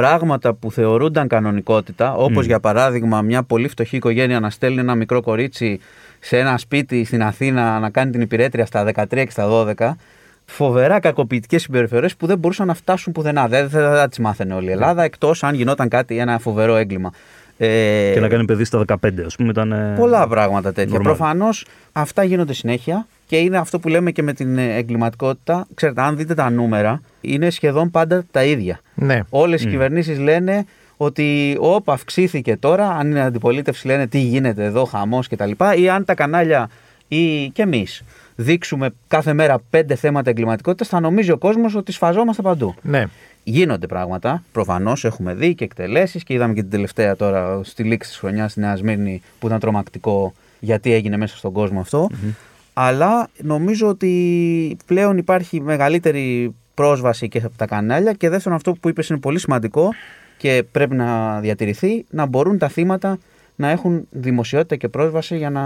πράγματα 0.00 0.54
που 0.54 0.72
θεωρούνταν 0.72 1.28
κανονικότητα, 1.28 2.14
όπως 2.14 2.44
Μμ. 2.44 2.46
για 2.48 2.60
παράδειγμα 2.60 3.22
μια 3.22 3.42
πολύ 3.42 3.68
φτωχή 3.68 3.96
οικογένεια 3.96 4.40
να 4.40 4.50
στέλνει 4.50 4.78
ένα 4.80 4.94
μικρό 4.94 5.20
κορίτσι 5.22 5.80
σε 6.20 6.38
ένα 6.38 6.58
σπίτι 6.58 7.04
στην 7.04 7.22
Αθήνα 7.22 7.78
να 7.78 7.90
κάνει 7.90 8.10
την 8.10 8.20
υπηρέτρια 8.20 8.66
στα 8.66 8.84
13 8.94 9.06
και 9.08 9.30
στα 9.30 9.48
12, 9.78 9.90
φοβερά 10.46 11.00
κακοποιητικές 11.00 11.62
συμπεριφορές 11.62 12.16
που 12.16 12.26
δεν 12.26 12.38
μπορούσαν 12.38 12.66
να 12.66 12.74
φτάσουν 12.74 13.12
πουθενά. 13.12 13.48
Δεν 13.48 13.70
θα, 13.70 13.94
θα 13.96 14.08
τις 14.08 14.18
μάθαινε 14.18 14.54
όλη 14.54 14.68
η 14.68 14.70
Ελλάδα, 14.70 15.02
εκτός 15.02 15.42
αν 15.44 15.54
γινόταν 15.54 15.88
κάτι, 15.88 16.18
ένα 16.18 16.38
φοβερό 16.38 16.76
έγκλημα. 16.76 17.12
Ε, 17.58 18.10
Και 18.14 18.20
να 18.20 18.28
κάνει 18.28 18.44
παιδί 18.44 18.64
στα 18.64 18.84
15, 18.86 18.96
ας 19.26 19.36
πούμε. 19.36 19.48
Ήταν, 19.50 19.72
ε, 19.72 19.94
Πολλά 19.98 20.28
πράγματα 20.28 20.72
τέτοια. 20.72 20.98
normal. 20.98 21.02
Προφανώς 21.02 21.66
αυτά 21.92 22.24
γίνονται 22.24 22.52
συνέχεια 22.52 23.06
και 23.30 23.36
είναι 23.36 23.58
αυτό 23.58 23.78
που 23.78 23.88
λέμε 23.88 24.10
και 24.10 24.22
με 24.22 24.32
την 24.32 24.58
ε, 24.58 24.74
εγκληματικότητα. 24.76 25.66
Ξέρετε, 25.74 26.02
αν 26.02 26.16
δείτε 26.16 26.34
τα 26.34 26.50
νούμερα, 26.50 27.00
είναι 27.20 27.50
σχεδόν 27.50 27.90
πάντα 27.90 28.24
τα 28.30 28.44
ίδια. 28.44 28.80
Ναι. 28.94 29.20
Όλες 29.30 29.62
οι 29.62 29.66
Μμ. 29.66 29.70
κυβερνήσεις 29.70 30.18
λένε 30.18 30.64
ότι 30.96 31.56
όπα 31.60 31.92
αυξήθηκε 31.92 32.56
τώρα, 32.56 32.88
αν 32.88 33.10
είναι 33.10 33.20
αντιπολίτευση 33.20 33.86
λένε 33.86 34.06
τι 34.06 34.18
γίνεται 34.18 34.64
εδώ, 34.64 34.84
χαμός 34.84 35.28
κτλ. 35.28 35.50
Ή 35.76 35.88
αν 35.88 36.04
τα 36.04 36.14
κανάλια 36.14 36.70
ή 37.08 37.48
και 37.48 37.62
εμείς 37.62 38.02
δείξουμε 38.36 38.90
κάθε 39.08 39.32
μέρα 39.32 39.60
πέντε 39.70 39.94
θέματα 39.94 40.30
εγκληματικότητας, 40.30 40.88
θα 40.88 41.00
νομίζει 41.00 41.30
ο 41.30 41.38
κόσμος 41.38 41.74
ότι 41.74 41.92
σφαζόμαστε 41.92 42.42
παντού. 42.42 42.74
ναι. 42.82 43.04
Γίνονται 43.44 43.86
πράγματα. 43.86 44.42
Προφανώς 44.52 45.04
έχουμε 45.04 45.34
δει 45.34 45.54
και 45.54 45.64
εκτελέσεις 45.64 46.22
και 46.24 46.34
είδαμε 46.34 46.54
και 46.54 46.60
την 46.60 46.70
τελευταία 46.70 47.16
τώρα 47.16 47.60
στη 47.62 47.82
λήξη 47.82 48.10
της 48.10 48.18
χρονιάς 48.18 48.50
στη 48.50 48.60
Νέα 48.60 48.76
Σμύρνη 48.76 49.22
που 49.38 49.46
ήταν 49.46 49.58
τρομακτικό 49.58 50.34
γιατί 50.60 50.92
έγινε 50.92 51.16
μέσα 51.16 51.36
στον 51.36 51.52
κόσμο 51.52 51.80
αυτό. 51.80 52.08
Αλλά 52.72 53.28
νομίζω 53.42 53.88
ότι 53.88 54.76
πλέον 54.86 55.18
υπάρχει 55.18 55.60
μεγαλύτερη 55.60 56.54
πρόσβαση 56.74 57.28
και 57.28 57.38
από 57.38 57.56
τα 57.56 57.66
κανάλια 57.66 58.12
και 58.12 58.28
δεύτερον 58.28 58.56
αυτό 58.56 58.72
που 58.72 58.88
είπες 58.88 59.08
είναι 59.08 59.18
πολύ 59.18 59.38
σημαντικό 59.38 59.88
και 60.36 60.64
πρέπει 60.72 60.94
να 60.94 61.40
διατηρηθεί 61.40 62.04
να 62.10 62.26
μπορούν 62.26 62.58
τα 62.58 62.68
θύματα 62.68 63.18
να 63.56 63.68
έχουν 63.68 64.06
δημοσιότητα 64.10 64.76
και 64.76 64.88
πρόσβαση 64.88 65.36
για 65.36 65.50
να, 65.50 65.62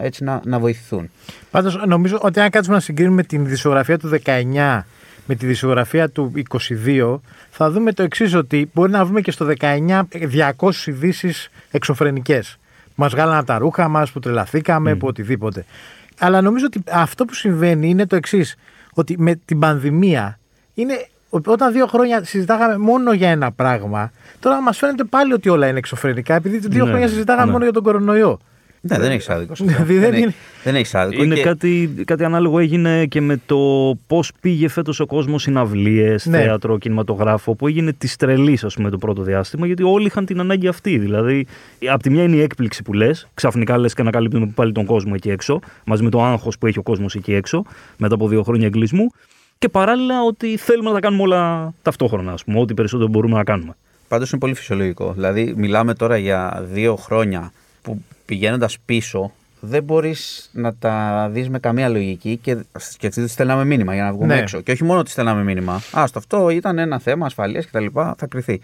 έτσι, 0.00 0.24
να, 0.24 0.40
να 0.44 0.58
βοηθηθούν. 0.58 1.10
Πάντως 1.50 1.82
νομίζω 1.86 2.18
ότι 2.22 2.40
αν 2.40 2.50
κάτσουμε 2.50 2.76
να 2.76 2.82
συγκρίνουμε 2.82 3.22
την 3.22 3.46
δισογραφία 3.46 3.98
του 3.98 4.10
19 4.24 4.82
με 5.26 5.34
τη 5.34 5.46
δισογραφία 5.46 6.10
του 6.10 6.32
22, 6.86 7.18
θα 7.50 7.70
δούμε 7.70 7.92
το 7.92 8.02
εξής: 8.02 8.34
ότι 8.34 8.70
μπορεί 8.74 8.90
να 8.90 9.04
βρούμε 9.04 9.20
και 9.20 9.30
στο 9.30 9.52
19 9.58 10.02
200 10.58 10.70
ειδήσεις 10.86 11.50
εξωφρενικές. 11.70 12.58
Μας 12.94 13.12
βγάλανε 13.12 13.38
από 13.38 13.46
τα 13.46 13.58
ρούχα 13.58 13.88
μας, 13.88 14.10
που 14.10 14.20
τρελαθήκαμε, 14.20 14.94
που 14.94 15.06
οτιδήποτε. 15.06 15.64
Αλλά 16.20 16.40
νομίζω 16.40 16.66
ότι 16.66 16.82
αυτό 16.90 17.24
που 17.24 17.34
συμβαίνει 17.34 17.88
είναι 17.88 18.06
το 18.06 18.16
εξής: 18.16 18.56
ότι 18.94 19.14
με 19.18 19.34
την 19.44 19.58
πανδημία 19.58 20.38
είναι. 20.74 21.08
Όταν 21.46 21.72
δύο 21.72 21.86
χρόνια 21.86 22.24
συζητάγαμε 22.24 22.76
μόνο 22.76 23.12
για 23.12 23.30
ένα 23.30 23.52
πράγμα, 23.52 24.12
τώρα 24.40 24.62
μας 24.62 24.78
φαίνεται 24.78 25.04
πάλι 25.04 25.32
ότι 25.32 25.48
όλα 25.48 25.68
είναι 25.68 25.78
εξωφρενικά, 25.78 26.34
επειδή 26.34 26.58
δύο 26.58 26.84
Ναι, 26.84 26.90
χρόνια 26.90 27.08
συζητάγαμε 27.08 27.46
ναι. 27.46 27.52
μόνο 27.52 27.64
για 27.64 27.72
τον 27.72 27.82
κορονοϊό. 27.82 28.38
Ναι, 28.88 28.98
δεν 28.98 29.10
έχεις 29.10 29.28
άδικο. 29.28 29.54
σε 29.54 29.62
αυτό. 29.62 29.74
Δηλαδή 29.74 29.92
δεν 29.98 30.10
δεν, 30.10 30.18
είναι- 30.18 30.26
έχει- 30.26 30.36
δεν 30.64 30.74
έχεις 30.74 30.94
άδικο. 30.94 31.22
Είναι 31.22 31.34
και- 31.34 31.42
κάτι, 31.42 31.94
κάτι 32.04 32.24
ανάλογο 32.24 32.58
έγινε 32.58 33.06
και 33.06 33.20
με 33.20 33.40
το 33.46 33.58
πώς 34.06 34.32
πήγε 34.40 34.68
φέτος 34.68 35.00
ο 35.00 35.06
κόσμος 35.06 35.42
συναυλίες, 35.42 36.26
Ναι. 36.26 36.38
θέατρο, 36.38 36.78
κινηματογράφο, 36.78 37.54
που 37.54 37.66
έγινε 37.66 37.92
της 37.92 38.16
τρελής, 38.16 38.64
ας 38.64 38.74
πούμε, 38.74 38.90
το 38.90 38.98
πρώτο 38.98 39.22
διάστημα, 39.22 39.66
γιατί 39.66 39.82
όλοι 39.82 40.06
είχαν 40.06 40.24
την 40.26 40.40
ανάγκη 40.40 40.68
αυτή. 40.68 40.98
Δηλαδή, 40.98 41.46
από 41.90 42.02
τη 42.02 42.10
μια 42.10 42.22
είναι 42.22 42.36
η 42.36 42.40
έκπληξη 42.40 42.82
που 42.82 42.92
λες, 42.92 43.28
ξαφνικά 43.34 43.78
λες 43.78 43.94
και 43.94 44.00
ανακαλύπτουμε 44.00 44.50
πάλι 44.54 44.72
τον 44.72 44.84
κόσμο 44.84 45.12
εκεί 45.14 45.30
έξω, 45.30 45.60
μαζί 45.84 46.02
με 46.02 46.10
το 46.10 46.22
άγχος 46.24 46.58
που 46.58 46.66
έχει 46.66 46.78
ο 46.78 46.82
κόσμος 46.82 47.14
εκεί 47.14 47.34
έξω, 47.34 47.64
μετά 47.96 48.14
από 48.14 48.28
δύο 48.28 48.42
χρόνια 48.42 48.66
εγκλισμού. 48.66 49.06
Και 49.58 49.68
παράλληλα 49.68 50.22
ότι 50.22 50.56
θέλουμε 50.56 50.88
να 50.88 50.94
τα 50.94 51.00
κάνουμε 51.00 51.22
όλα 51.22 51.72
ταυτόχρονα, 51.82 52.32
ας 52.32 52.44
πούμε, 52.44 52.60
ό,τι 52.60 52.74
περισσότερο 52.74 53.08
μπορούμε 53.08 53.36
να 53.36 53.44
κάνουμε. 53.44 53.72
Πάντως 54.08 54.30
είναι 54.30 54.40
πολύ 54.40 54.54
φυσιολογικό. 54.54 55.12
Δηλαδή, 55.12 55.54
μιλάμε 55.56 55.94
τώρα 55.94 56.16
για 56.16 56.66
δύο 56.72 56.96
χρόνια 56.96 57.52
που 57.82 58.02
πηγαίνοντας 58.26 58.76
πίσω, 58.84 59.32
δεν 59.60 59.82
μπορείς 59.82 60.50
να 60.52 60.74
τα 60.74 61.28
δεις 61.32 61.48
με 61.48 61.58
καμία 61.58 61.88
λογική 61.88 62.36
και 62.42 62.56
σκεφτείτε 62.78 63.20
ότι 63.22 63.30
στέλναμε 63.30 63.64
μήνυμα 63.64 63.94
για 63.94 64.02
να 64.02 64.12
βγούμε 64.12 64.34
Ναι. 64.34 64.40
έξω. 64.40 64.60
Και 64.60 64.72
όχι 64.72 64.84
μόνο 64.84 65.00
ότι 65.00 65.10
στέλναμε 65.10 65.42
μήνυμα. 65.42 65.80
Α, 65.98 66.06
στο 66.06 66.18
αυτό 66.18 66.50
ήταν 66.50 66.78
ένα 66.78 66.98
θέμα 66.98 67.26
ασφαλείας 67.26 67.66
κτλ. 67.66 67.86
Θα 68.16 68.26
κρυθεί. 68.28 68.60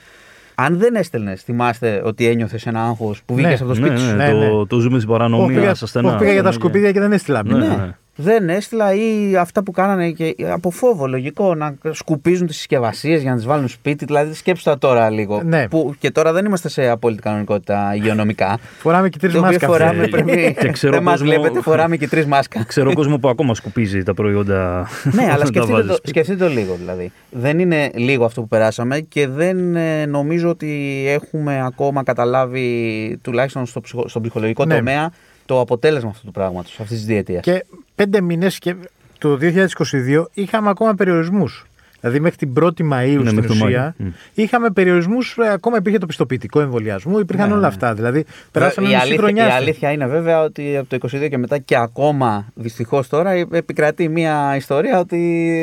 Αν 0.54 0.78
δεν 0.78 0.94
έστελνες, 0.94 1.42
θυμάστε 1.42 2.02
ότι 2.04 2.26
ένιωθες 2.26 2.66
ένα 2.66 2.84
άγχος 2.84 3.22
που 3.26 3.34
βγήκες 3.34 3.60
Ναι, 3.60 3.66
από 3.66 3.74
το 3.74 3.80
Ναι, 3.80 3.86
σπίτι 3.86 4.00
σου; 4.00 4.16
ναι, 4.16 4.24
Ναι, 4.26 4.30
το, 4.48 4.58
ναι. 4.58 4.66
το 4.66 4.78
ζούμε 4.78 4.98
στην 4.98 5.10
παρανομία, 5.10 5.44
Όχι, 5.46 5.54
πήγα, 5.54 5.74
στα 5.74 5.86
στενά. 5.86 6.08
όχι, 6.08 6.18
πήγα 6.18 6.32
για 6.32 6.42
τα 6.42 6.48
Ναι, 6.48 6.54
σκουπίδια 6.54 6.92
και 6.92 7.00
δεν 7.00 7.12
έστειλα. 7.12 7.42
Ναι, 7.44 7.52
μήνυμα. 7.54 7.76
ναι. 7.76 7.96
Δεν 8.14 8.48
έστειλα 8.48 8.94
ή 8.94 9.36
αυτά 9.36 9.62
που 9.62 9.70
κάνανε 9.70 10.10
και 10.10 10.34
από 10.50 10.70
φόβο, 10.70 11.06
λογικό, 11.06 11.54
να 11.54 11.74
σκουπίζουν 11.90 12.46
τις 12.46 12.56
συσκευασίες 12.56 13.20
για 13.22 13.30
να 13.30 13.36
τις 13.36 13.46
βάλουν 13.46 13.68
σπίτι. 13.68 14.04
Δηλαδή, 14.04 14.34
σκέψτε 14.34 14.70
τα 14.70 14.78
τώρα 14.78 15.10
λίγο. 15.10 15.42
Ναι. 15.44 15.68
Που 15.68 15.94
και 15.98 16.10
τώρα 16.10 16.32
δεν 16.32 16.44
είμαστε 16.44 16.68
σε 16.68 16.88
απόλυτη 16.88 17.22
κανονικότητα 17.22 17.94
υγειονομικά. 17.94 18.58
Φοράμε 18.78 19.08
και 19.08 19.18
τρεις 19.18 19.32
Το 19.32 19.38
οποίο 19.38 19.50
μάσκας. 19.50 19.70
φοράμε 19.70 20.02
Ε, 20.04 20.06
πρέπει. 20.06 20.56
και 20.60 20.68
ξέρω 20.68 20.92
δεν 20.92 21.02
μας 21.02 21.18
κόσμο- 21.20 21.34
βλέπετε, 21.36 21.60
φοράμε 21.62 21.96
και 21.96 22.08
τρεις 22.08 22.26
μάσκας. 22.26 22.64
Ξέρω 22.66 22.92
κόσμο 22.92 23.18
που 23.18 23.28
ακόμα 23.28 23.54
σκουπίζει 23.54 24.02
τα 24.02 24.14
προϊόντα. 24.14 24.88
ναι, 25.16 25.22
αλλά 25.22 25.38
τα 25.38 25.46
σκεφτείτε 25.46 25.72
βάζεις 25.72 25.88
το, 25.88 25.94
σπίτι. 25.96 26.08
σκεφτείτε 26.08 26.44
το 26.44 26.50
λίγο 26.50 26.74
δηλαδή. 26.74 27.12
Δεν 27.30 27.58
είναι 27.58 27.90
λίγο 27.94 28.24
αυτό 28.24 28.40
που 28.40 28.48
περάσαμε 28.48 29.00
και 29.00 29.26
δεν 29.28 29.76
ε, 29.76 30.06
νομίζω 30.06 30.48
ότι 30.48 31.04
έχουμε 31.08 31.62
ακόμα 31.64 32.02
καταλάβει, 32.02 33.18
τουλάχιστον 33.22 33.66
στο 33.66 33.80
ψυχο- 33.80 34.08
στον 34.08 34.22
ψυχολογικό 34.22 34.64
Ναι. 34.64 34.74
τομέα, 34.76 35.10
το 35.46 35.60
αποτέλεσμα 35.60 36.10
αυτού 36.10 36.26
του 36.26 36.32
πράγματος, 36.32 36.80
αυτής 36.80 36.96
της 36.96 37.06
διετίας. 37.06 37.42
Και 37.42 37.64
πέντε 37.94 38.20
μήνες 38.20 38.58
και 38.58 38.74
το 39.18 39.36
2022 39.36 40.24
είχαμε 40.32 40.68
ακόμα 40.68 40.94
περιορισμούς. 40.94 41.66
Δηλαδή 42.02 42.20
μέχρι 42.20 42.36
την 42.36 42.52
1η 42.60 42.82
Μαου 42.82 43.06
Ναι, 43.06 43.12
στην 43.12 43.34
μέχρι 43.34 43.46
το 43.46 43.52
ουσία 43.52 43.66
Μάιο. 43.66 43.92
Μμ. 43.96 44.06
είχαμε 44.34 44.70
περιορισμούς. 44.70 45.36
Ακόμα 45.52 45.76
υπήρχε 45.76 45.98
το 45.98 46.06
πιστοποιητικό 46.06 46.60
εμβολιασμό, 46.60 47.18
υπήρχαν 47.18 47.46
Ναι, 47.46 47.52
όλα 47.52 47.60
ναι. 47.60 47.66
αυτά. 47.66 47.94
Δηλαδή 47.94 48.24
περάσαμε 48.50 48.86
η, 48.86 48.90
μισή 48.90 49.02
αλήθεια, 49.02 49.18
χρονιά. 49.22 49.46
η 49.46 49.50
στη- 49.50 49.60
αλήθεια 49.60 49.90
είναι 49.92 50.06
βέβαια 50.06 50.42
ότι 50.42 50.76
από 50.76 50.88
το 50.88 51.08
22 51.12 51.28
και 51.28 51.38
μετά 51.38 51.58
και 51.58 51.76
ακόμα 51.76 52.46
δυστυχώς 52.54 53.08
τώρα 53.08 53.30
επικρατεί 53.30 54.08
μια 54.08 54.56
ιστορία 54.56 54.98
ότι 54.98 55.16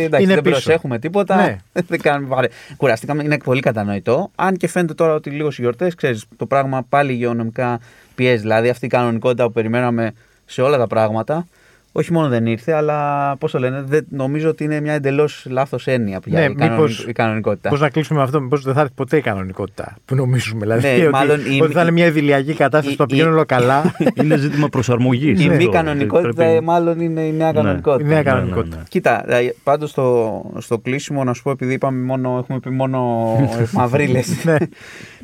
εντάξει, 0.06 0.24
Είναι 0.26 0.34
δεν 0.34 0.44
πίσω. 0.44 0.56
προσέχουμε 0.56 1.00
τίποτα. 1.00 1.36
Ναι. 1.36 1.58
δεν 1.88 2.02
κάνουμε, 2.02 2.36
πάρε. 2.36 2.48
Κουραστήκαμε, 2.78 3.24
είναι 3.24 3.38
πολύ 3.38 3.62
κατανοητό. 3.62 4.32
Αν 4.36 4.56
και 4.58 4.68
φαίνεται 4.68 4.94
τώρα 4.94 5.14
ότι 5.14 5.30
λίγος 5.30 5.54
στι 5.54 5.62
γιορτές, 5.62 5.96
ξέρεις, 5.96 6.26
το 6.38 6.46
πράγμα 6.46 6.86
πάλι 6.90 7.12
υγειονομικά 7.12 7.80
πιέζει. 8.16 8.42
Δηλαδή 8.42 8.70
αυτή 8.70 8.86
η 8.86 8.90
κανονικότητα 8.90 9.46
που 9.46 9.52
περιμέναμε 9.52 10.12
σε 10.46 10.62
όλα 10.62 10.78
τα 10.78 10.88
πράγματα. 10.88 11.48
Όχι 11.92 12.14
μόνο 12.14 12.28
δεν 12.28 12.46
ήρθε, 12.46 12.74
αλλά 12.74 13.36
πώς 13.38 13.52
το 13.52 13.60
λένε, 13.60 13.84
δεν, 13.88 14.06
νομίζω 14.10 14.50
ότι 14.50 14.64
είναι 14.64 14.80
μια 14.82 14.94
εντελώς 14.94 15.46
λάθος 15.50 15.88
έννοια 15.88 16.20
για 16.26 16.40
Ναι, 16.40 16.46
η, 16.46 16.56
κανονικ- 16.56 16.72
μήπως- 16.80 17.06
η 17.08 17.12
κανονικότητα. 17.12 17.70
Πώ 17.70 17.76
να 17.78 17.90
κλείσουμε 17.90 18.20
με 18.20 18.26
αυτό, 18.26 18.42
μήπως 18.42 18.64
δεν 18.64 18.74
θα 18.74 18.80
έρθει 18.82 18.94
ποτέ 18.96 19.18
η 19.18 19.22
κανονικότητα 19.22 19.98
που 20.06 20.16
νομίζουμε. 20.16 20.60
Δηλαδή 20.60 20.88
Ναι, 20.88 21.02
ότι, 21.04 21.10
μάλλον 21.12 21.40
η- 21.52 21.62
ότι 21.62 21.74
θα 21.74 21.82
είναι 21.82 21.92
μια 21.92 22.06
ιδηλιακή 22.06 22.54
κατάσταση 22.54 22.88
η- 22.94 22.96
που 22.96 23.02
θα 23.02 23.06
πηγαίνουν 23.08 23.32
η- 23.32 23.36
όλα 23.36 23.46
καλά. 23.46 23.96
Είναι 24.24 24.38
ζήτημα 24.38 24.68
προσαρμογής. 24.70 25.44
η 25.44 25.50
μη 25.50 25.70
κανονικότητα 25.70 26.44
ε, 26.44 26.62
μάλλον 26.62 27.00
είναι 27.00 27.22
η 27.22 27.32
νέα 27.32 27.52
κανονικότητα. 27.52 28.08
Η 28.08 28.10
νέα 28.10 28.18
Ναι, 28.18 28.24
κανονικότητα. 28.30 28.76
ναι, 28.76 28.82
ναι. 28.82 28.88
Κοίτα, 28.90 29.26
πάντως 29.64 29.90
στο, 29.90 30.42
στο 30.58 30.78
κλείσιμο 30.78 31.24
να 31.24 31.34
σου 31.34 31.44
πω, 31.44 31.52
επειδή 31.52 31.74
είπαμε 31.74 32.02
μόνο, 32.06 32.38
έχουμε 32.44 32.60
πει 32.60 32.70
μόνο 32.70 33.36
μαυρίλες. 33.74 34.44
Ναι. 34.46 34.56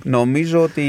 νομίζω 0.04 0.62
ότι 0.62 0.84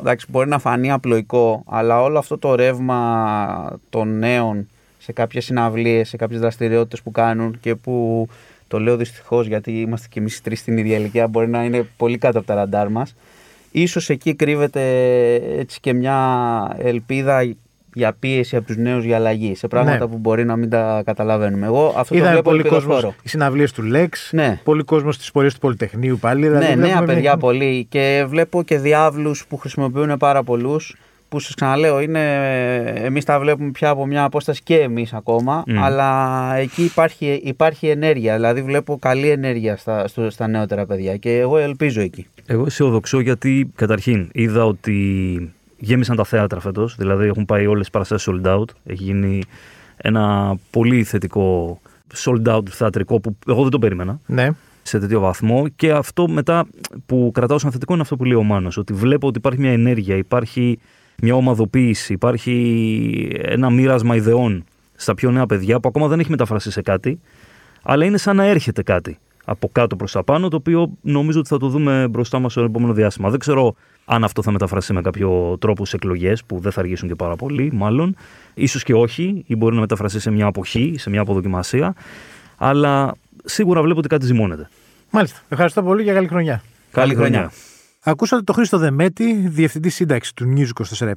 εντάξει, 0.00 0.26
μπορεί 0.30 0.48
να 0.48 0.58
φανεί 0.58 0.90
απλοϊκό, 0.90 1.62
αλλά 1.68 2.02
όλο 2.02 2.18
αυτό 2.18 2.38
το 2.38 2.54
ρεύμα 2.54 3.78
των 3.90 4.18
νέων 4.18 4.40
σε 4.98 5.12
κάποιες 5.12 5.44
συναυλίες, 5.44 6.08
σε 6.08 6.16
κάποιες 6.16 6.40
δραστηριότητες 6.40 7.02
που 7.02 7.10
κάνουν 7.10 7.58
και 7.60 7.74
που 7.74 8.26
το 8.68 8.80
λέω 8.80 8.96
δυστυχώς 8.96 9.46
γιατί 9.46 9.80
είμαστε 9.80 10.06
κι 10.10 10.18
εμείς 10.18 10.40
τρεις 10.40 10.58
στην 10.58 10.78
ίδια 10.78 10.96
ηλικία, 10.96 11.26
μπορεί 11.28 11.48
να 11.48 11.64
είναι 11.64 11.86
πολύ 11.96 12.18
κάτω 12.18 12.38
από 12.38 12.46
τα 12.46 12.54
ραντάρ 12.54 12.88
μας. 12.88 13.14
Ίσως 13.72 14.10
εκεί 14.10 14.34
κρύβεται 14.34 14.82
έτσι 15.58 15.80
και 15.80 15.92
μια 15.92 16.16
ελπίδα 16.78 17.54
για 17.94 18.12
πίεση 18.18 18.56
από 18.56 18.66
τους 18.66 18.76
νέους 18.76 19.04
για 19.04 19.16
αλλαγή. 19.16 19.54
Σε 19.54 19.68
πράγματα 19.68 19.98
Ναι. 19.98 20.06
που 20.10 20.16
μπορεί 20.18 20.44
να 20.44 20.56
μην 20.56 20.70
τα 20.70 21.02
καταλαβαίνουμε. 21.04 21.66
Εγώ 21.66 21.86
αυτό 21.96 22.02
το 22.08 22.14
Είδαμε 22.14 22.30
βλέπω 22.32 22.48
πολύ 22.50 22.62
ελπιδοφόρο. 22.62 22.94
κόσμος 22.94 23.14
στι 23.18 23.28
συναυλίες 23.28 23.72
του 23.72 23.82
Λέξ. 23.82 24.30
Ναι. 24.32 24.60
Πολύ 24.64 24.82
κόσμος 24.84 25.14
στις 25.14 25.30
πορείες 25.30 25.54
του 25.54 25.60
Πολυτεχνείου 25.60 26.18
πάλι. 26.18 26.46
Δηλαδή 26.48 26.64
ναι, 26.64 26.74
νέα 26.74 26.76
βλέπουμε 26.76 27.04
μια- 27.04 27.14
παιδιά 27.14 27.36
πολύ. 27.36 27.86
Και 27.88 28.24
βλέπω 28.28 28.62
και 28.62 28.78
διάβλους 28.78 29.46
που 29.48 29.56
χρησιμοποιούν 29.56 30.16
πάρα 30.16 30.42
πολλούς. 30.42 30.96
Που 31.32 31.40
σας 31.40 31.54
ξαναλέω, 31.54 32.00
είναι, 32.00 32.20
εμείς 32.96 33.24
τα 33.24 33.40
βλέπουμε 33.40 33.70
πια 33.70 33.88
από 33.90 34.06
μια 34.06 34.24
απόσταση 34.24 34.62
και 34.62 34.78
εμείς 34.78 35.12
ακόμα, 35.12 35.62
Μμ. 35.66 35.78
αλλά 35.82 36.54
εκεί 36.54 36.82
υπάρχει, 36.84 37.40
υπάρχει 37.44 37.86
ενέργεια. 37.88 38.34
Δηλαδή 38.34 38.62
βλέπω 38.62 38.98
καλή 38.98 39.28
ενέργεια 39.28 39.76
στα, 39.76 40.08
στο- 40.08 40.30
στα 40.30 40.46
νεότερα 40.46 40.86
παιδιά 40.86 41.16
και 41.16 41.38
εγώ 41.38 41.58
ελπίζω 41.58 42.00
εκεί. 42.00 42.26
Εγώ 42.46 42.66
αισιοδοξώ 42.66 43.20
γιατί 43.20 43.70
καταρχήν 43.74 44.28
είδα 44.32 44.64
ότι 44.66 45.52
γέμισαν 45.78 46.16
τα 46.16 46.24
θέατρα 46.24 46.60
φέτος. 46.60 46.94
Δηλαδή 46.98 47.26
έχουν 47.26 47.44
πάει 47.44 47.66
όλες 47.66 47.80
τις 47.80 47.90
παραστάσεις 47.90 48.28
sold 48.32 48.46
out. 48.58 48.64
Έχει 48.86 49.02
γίνει 49.02 49.42
ένα 49.96 50.54
πολύ 50.70 51.04
θετικό 51.04 51.80
sold 52.24 52.48
out 52.56 52.68
θεατρικό 52.70 53.20
που 53.20 53.36
εγώ 53.48 53.62
δεν 53.62 53.70
το 53.70 53.78
περίμενα 53.78 54.20
Ναι. 54.26 54.48
σε 54.82 54.98
τέτοιο 54.98 55.20
βαθμό. 55.20 55.68
Και 55.76 55.92
αυτό 55.92 56.28
μετά 56.28 56.66
που 57.06 57.30
κρατάω 57.34 57.58
σαν 57.58 57.70
θετικό 57.70 57.92
είναι 57.92 58.02
αυτό 58.02 58.16
που 58.16 58.24
λέει 58.24 58.36
ο 58.36 58.42
Μάνος, 58.42 58.76
Ότι 58.76 58.92
βλέπω 58.92 59.26
ότι 59.26 59.38
υπάρχει 59.38 59.60
μια 59.60 59.72
ενέργεια, 59.72 60.16
υπάρχει 60.16 60.78
μια 61.24 61.34
ομαδοποίηση, 61.34 62.12
υπάρχει 62.12 63.30
ένα 63.42 63.70
μοίρασμα 63.70 64.16
ιδεών 64.16 64.64
στα 64.94 65.14
πιο 65.14 65.30
νέα 65.30 65.46
παιδιά 65.46 65.80
που 65.80 65.88
ακόμα 65.88 66.08
δεν 66.08 66.20
έχει 66.20 66.30
μεταφραστεί 66.30 66.70
σε 66.70 66.82
κάτι, 66.82 67.20
αλλά 67.82 68.04
είναι 68.04 68.18
σαν 68.18 68.36
να 68.36 68.44
έρχεται 68.44 68.82
κάτι. 68.82 69.18
από 69.44 69.68
κάτω 69.72 69.96
προς 69.96 70.12
τα 70.12 70.24
πάνω, 70.24 70.48
το 70.48 70.56
οποίο 70.56 70.92
νομίζω 71.00 71.38
ότι 71.38 71.48
θα 71.48 71.58
το 71.58 71.68
δούμε 71.68 72.08
μπροστά 72.10 72.38
μας 72.38 72.52
στο 72.52 72.62
επόμενο 72.62 72.92
διάστημα. 72.92 73.30
Δεν 73.30 73.38
ξέρω 73.38 73.74
αν 74.04 74.24
αυτό 74.24 74.42
θα 74.42 74.50
μεταφραστεί 74.50 74.92
με 74.92 75.00
κάποιο 75.00 75.56
τρόπο 75.60 75.84
σε 75.84 75.96
εκλογές, 75.96 76.44
που 76.44 76.58
δεν 76.58 76.72
θα 76.72 76.80
αργήσουν 76.80 77.08
και 77.08 77.14
πάρα 77.14 77.36
πολύ, 77.36 77.70
μάλλον. 77.72 78.16
σω 78.68 78.78
και 78.78 78.94
όχι, 78.94 79.44
ή 79.46 79.56
μπορεί 79.56 79.74
να 79.74 79.80
μεταφραστεί 79.80 80.20
σε 80.20 80.30
μια 80.30 80.46
αποχή, 80.46 80.94
σε 80.98 81.10
μια 81.10 81.20
αποδοκιμασία. 81.20 81.94
Αλλά 82.56 83.14
σίγουρα 83.44 83.82
βλέπω 83.82 83.98
ότι 83.98 84.08
κάτι 84.08 84.26
ζυμώνεται. 84.26 84.68
Μάλιστα. 85.10 85.38
Ευχαριστώ 85.48 85.82
πολύ 85.82 86.04
και 86.04 86.12
καλή 86.12 86.26
χρονιά. 86.26 86.62
Καλή 86.90 87.14
χρονιά. 87.14 87.52
Ακούσατε 88.04 88.42
τον 88.42 88.54
Χρήστο 88.54 88.78
Δεμέτη, 88.78 89.32
διευθυντή 89.32 89.88
σύνταξης 89.88 90.32
του 90.32 90.54
News 90.56 90.68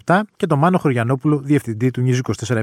24 0.07 0.21
και 0.35 0.45
τον 0.47 0.59
Μάνο 0.59 0.77
Χωριανόπουλο, 0.77 1.39
διευθυντή 1.39 1.91
του 1.91 2.03
News 2.07 2.19
24 2.47 2.61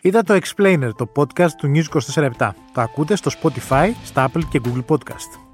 Είδα 0.00 0.22
το 0.22 0.38
Explainer, 0.42 0.90
το 0.96 1.12
podcast 1.16 1.50
του 1.50 1.72
News 1.74 2.00
24 2.14 2.30
Το 2.72 2.80
ακούτε 2.80 3.16
στο 3.16 3.30
Spotify, 3.42 3.90
στα 4.04 4.30
Apple 4.30 4.42
και 4.50 4.60
Google 4.64 4.84
Podcast. 4.86 5.49